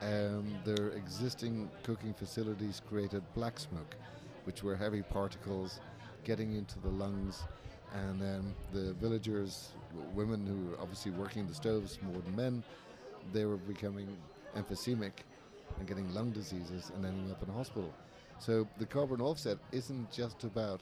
um, 0.00 0.54
their 0.64 0.88
existing 0.90 1.70
cooking 1.82 2.14
facilities 2.14 2.80
created 2.88 3.22
black 3.34 3.58
smoke, 3.58 3.94
which 4.44 4.62
were 4.62 4.76
heavy 4.76 5.02
particles 5.02 5.80
getting 6.24 6.54
into 6.56 6.78
the 6.80 6.88
lungs, 6.88 7.42
and 7.94 8.20
then 8.20 8.54
the 8.72 8.94
villagers, 8.94 9.72
women 10.14 10.46
who 10.46 10.70
were 10.70 10.80
obviously 10.80 11.10
working 11.12 11.46
the 11.46 11.54
stoves 11.54 11.98
more 12.02 12.20
than 12.22 12.36
men, 12.36 12.62
they 13.32 13.44
were 13.44 13.56
becoming 13.56 14.08
emphysemic 14.56 15.12
and 15.78 15.86
getting 15.86 16.12
lung 16.14 16.30
diseases 16.30 16.90
and 16.94 17.04
ending 17.04 17.30
up 17.30 17.42
in 17.42 17.52
hospital. 17.52 17.92
So 18.38 18.66
the 18.78 18.86
carbon 18.86 19.20
offset 19.20 19.58
isn't 19.72 20.10
just 20.10 20.44
about 20.44 20.80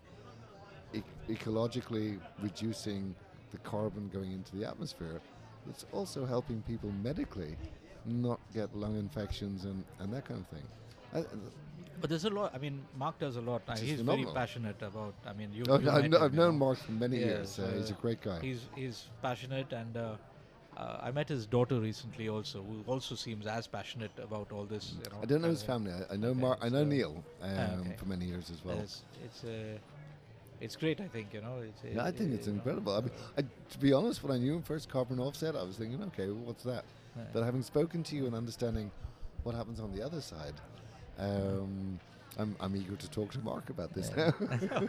e- 0.94 1.02
ecologically 1.28 2.18
reducing 2.42 3.14
the 3.52 3.58
carbon 3.58 4.08
going 4.12 4.32
into 4.32 4.56
the 4.56 4.66
atmosphere, 4.66 5.20
it's 5.68 5.84
also 5.92 6.24
helping 6.24 6.62
people 6.62 6.90
medically 7.02 7.56
not 8.06 8.40
get 8.54 8.74
lung 8.74 8.96
infections 8.98 9.64
and, 9.64 9.84
and 9.98 10.12
that 10.12 10.24
kind 10.24 10.40
of 10.40 10.46
thing. 10.48 10.66
I, 11.14 11.24
But 12.00 12.08
there's 12.08 12.24
a 12.24 12.30
lot. 12.30 12.54
I 12.54 12.58
mean, 12.58 12.80
Mark 12.96 13.18
does 13.18 13.36
a 13.36 13.40
lot. 13.42 13.62
Uh, 13.68 13.76
he's 13.76 14.00
very 14.00 14.24
passionate 14.34 14.80
about. 14.80 15.14
I 15.26 15.32
mean, 15.34 15.50
you. 15.52 15.64
I've, 15.70 15.82
you 15.82 15.90
I've, 15.90 16.00
kn- 16.00 16.14
him, 16.14 16.22
I've 16.22 16.32
you 16.32 16.38
known 16.40 16.52
know. 16.58 16.66
Mark 16.66 16.78
for 16.78 16.92
many 16.92 17.18
Yeah, 17.18 17.26
years. 17.26 17.58
Uh, 17.58 17.72
he's 17.76 17.90
a 17.90 17.94
great 17.94 18.22
guy. 18.22 18.40
He's 18.40 18.62
he's 18.74 19.04
passionate, 19.20 19.72
and 19.72 19.96
uh, 19.96 20.16
uh, 20.78 20.98
I 21.02 21.10
met 21.10 21.28
his 21.28 21.44
daughter 21.46 21.78
recently 21.78 22.28
also, 22.30 22.62
who 22.62 22.82
also 22.90 23.14
seems 23.14 23.46
as 23.46 23.66
passionate 23.66 24.12
about 24.22 24.50
all 24.50 24.64
this. 24.64 24.94
You 24.96 25.10
know, 25.10 25.18
I 25.22 25.26
don't 25.26 25.42
know 25.42 25.48
his 25.48 25.62
uh, 25.62 25.66
family. 25.66 25.92
I, 25.92 26.14
I 26.14 26.16
know 26.16 26.32
Mark. 26.32 26.58
I 26.62 26.68
know 26.70 26.84
Neil 26.84 27.22
um, 27.42 27.50
okay. 27.80 27.96
for 27.98 28.06
many 28.06 28.24
years 28.24 28.50
as 28.50 28.64
well. 28.64 28.78
It's 28.78 29.02
it's 29.24 29.44
uh, 29.44 29.76
it's 30.60 30.76
great. 30.76 31.00
I 31.00 31.08
think 31.08 31.32
you 31.32 31.40
know. 31.40 31.56
It's, 31.62 31.82
Yeah, 31.94 32.04
I 32.04 32.10
think 32.12 32.32
it's 32.32 32.46
incredible. 32.46 32.94
I 32.96 33.00
mean, 33.00 33.10
I, 33.38 33.42
to 33.70 33.78
be 33.78 33.92
honest, 33.92 34.22
when 34.22 34.32
I 34.32 34.38
knew 34.38 34.54
him 34.56 34.62
first, 34.62 34.88
carbon 34.88 35.18
offset, 35.20 35.56
I 35.56 35.62
was 35.62 35.76
thinking, 35.76 36.02
okay, 36.04 36.26
well, 36.26 36.44
what's 36.44 36.64
that? 36.64 36.84
Yeah. 37.16 37.24
But 37.32 37.42
having 37.44 37.62
spoken 37.62 38.02
to 38.04 38.16
you 38.16 38.26
and 38.26 38.34
understanding 38.34 38.90
what 39.42 39.54
happens 39.54 39.80
on 39.80 39.92
the 39.94 40.02
other 40.04 40.20
side, 40.20 40.54
um, 41.18 41.98
I'm, 42.38 42.54
I'm 42.60 42.76
eager 42.76 42.96
to 42.96 43.10
talk 43.10 43.32
to 43.32 43.40
Mark 43.40 43.70
about 43.70 43.92
this 43.94 44.10
Yeah. 44.16 44.30
now, 44.40 44.48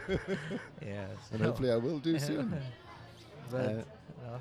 yeah. 0.86 1.06
and 1.32 1.38
so- 1.40 1.44
hopefully 1.44 1.70
I 1.72 1.76
will 1.76 1.98
do 1.98 2.18
soon. 2.30 2.54
but, 3.50 3.60
Uh, 3.60 3.82
uh, 4.34 4.38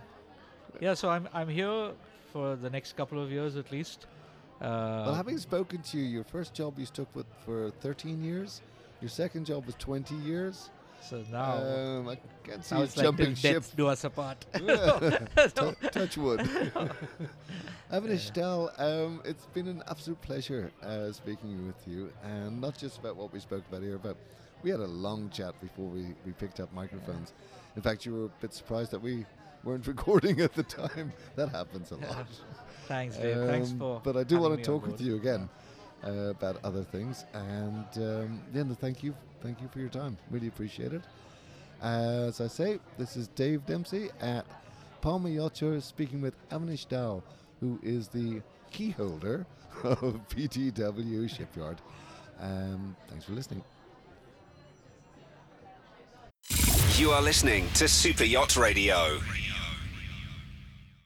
yeah, 0.80 0.94
so 0.94 1.10
I'm 1.10 1.28
I'm 1.34 1.50
here 1.50 1.92
for 2.32 2.56
the 2.56 2.70
next 2.70 2.96
couple 2.96 3.22
of 3.22 3.32
years 3.32 3.56
at 3.58 3.72
least. 3.72 4.08
Uh, 4.62 5.04
well, 5.08 5.16
having 5.16 5.38
spoken 5.40 5.82
to 5.82 5.98
you, 5.98 6.04
your 6.06 6.24
first 6.24 6.54
job 6.54 6.78
you 6.78 6.86
stuck 6.86 7.08
with 7.16 7.26
for 7.46 7.72
13 7.82 8.24
years. 8.24 8.62
Your 9.02 9.10
second 9.10 9.46
job 9.48 9.66
was 9.66 9.74
20 9.80 10.14
years. 10.16 10.70
So 11.02 11.24
now 11.32 11.54
Um, 11.58 12.08
I 12.10 12.18
can 12.44 12.62
see 12.64 12.76
it's 12.78 12.96
like 12.98 13.04
jumping 13.06 13.36
till 13.36 13.54
ship. 13.62 13.64
do 13.76 13.88
us 13.88 14.04
apart. 14.04 14.46
Tou- 14.54 15.76
touch 15.92 16.18
wood. 16.18 16.40
Avanish 17.92 18.32
Dal, 18.34 18.72
um, 18.78 19.22
it's 19.26 19.46
been 19.48 19.68
an 19.68 19.84
absolute 19.90 20.22
pleasure 20.22 20.72
uh, 20.84 21.12
speaking 21.12 21.68
with 21.68 21.88
you, 21.88 22.12
and 22.24 22.62
not 22.62 22.78
just 22.78 22.98
about 23.00 23.16
what 23.18 23.34
we 23.34 23.40
spoke 23.40 23.64
about 23.70 23.82
here, 23.84 23.98
but 23.98 24.16
we 24.64 24.70
had 24.70 24.80
a 24.80 24.88
long 24.88 25.30
chat 25.30 25.60
before 25.60 25.86
we, 25.88 26.06
we 26.26 26.32
picked 26.34 26.60
up 26.60 26.72
microphones. 26.74 27.34
In 27.76 27.82
fact, 27.82 28.06
you 28.06 28.14
were 28.14 28.26
a 28.26 28.30
bit 28.42 28.54
surprised 28.54 28.92
that 28.92 29.02
we 29.02 29.26
weren't 29.64 29.88
recording 29.88 30.40
at 30.42 30.54
the 30.54 30.64
time. 30.64 31.12
That 31.36 31.50
happens 31.50 31.92
a 31.92 31.96
lot. 31.96 32.28
Thanks, 32.88 33.18
Dave. 33.18 33.38
Thanks 33.48 33.72
Um, 33.72 33.80
for. 33.80 34.02
But 34.04 34.18
I 34.18 34.24
do 34.24 34.40
want 34.40 34.58
to 34.58 34.64
talk 34.64 34.86
with 34.86 35.02
you 35.02 35.16
again 35.16 35.50
uh, 36.06 36.12
about 36.30 36.58
other 36.64 36.84
things, 36.84 37.26
and 37.34 37.86
um, 37.98 38.42
yeah, 38.54 38.64
no, 38.64 38.74
thank 38.76 39.04
you, 39.04 39.14
thank 39.42 39.62
you 39.62 39.68
for 39.68 39.80
your 39.80 39.90
time. 39.90 40.18
Really 40.30 40.48
appreciate 40.48 40.94
it. 40.94 41.02
As 41.82 42.42
I 42.42 42.48
say, 42.48 42.80
this 42.98 43.18
is 43.18 43.28
Dave 43.30 43.66
Dempsey 43.66 44.10
at 44.22 44.46
Palma 45.02 45.30
Yacht 45.30 45.62
speaking 45.80 46.22
with 46.22 46.36
Avanish 46.50 46.88
Dow, 46.88 47.24
who 47.60 47.80
is 47.82 48.08
the 48.08 48.42
key 48.70 48.92
holder 48.92 49.46
of 49.84 50.20
PTW 50.30 51.30
Shipyard. 51.30 51.78
Um, 52.40 52.96
thanks 53.08 53.26
for 53.26 53.34
listening. 53.34 53.64
You 56.98 57.12
are 57.12 57.22
listening 57.22 57.68
to 57.76 57.88
Super 57.88 58.26
Yacht 58.26 58.56
Radio. 58.58 59.20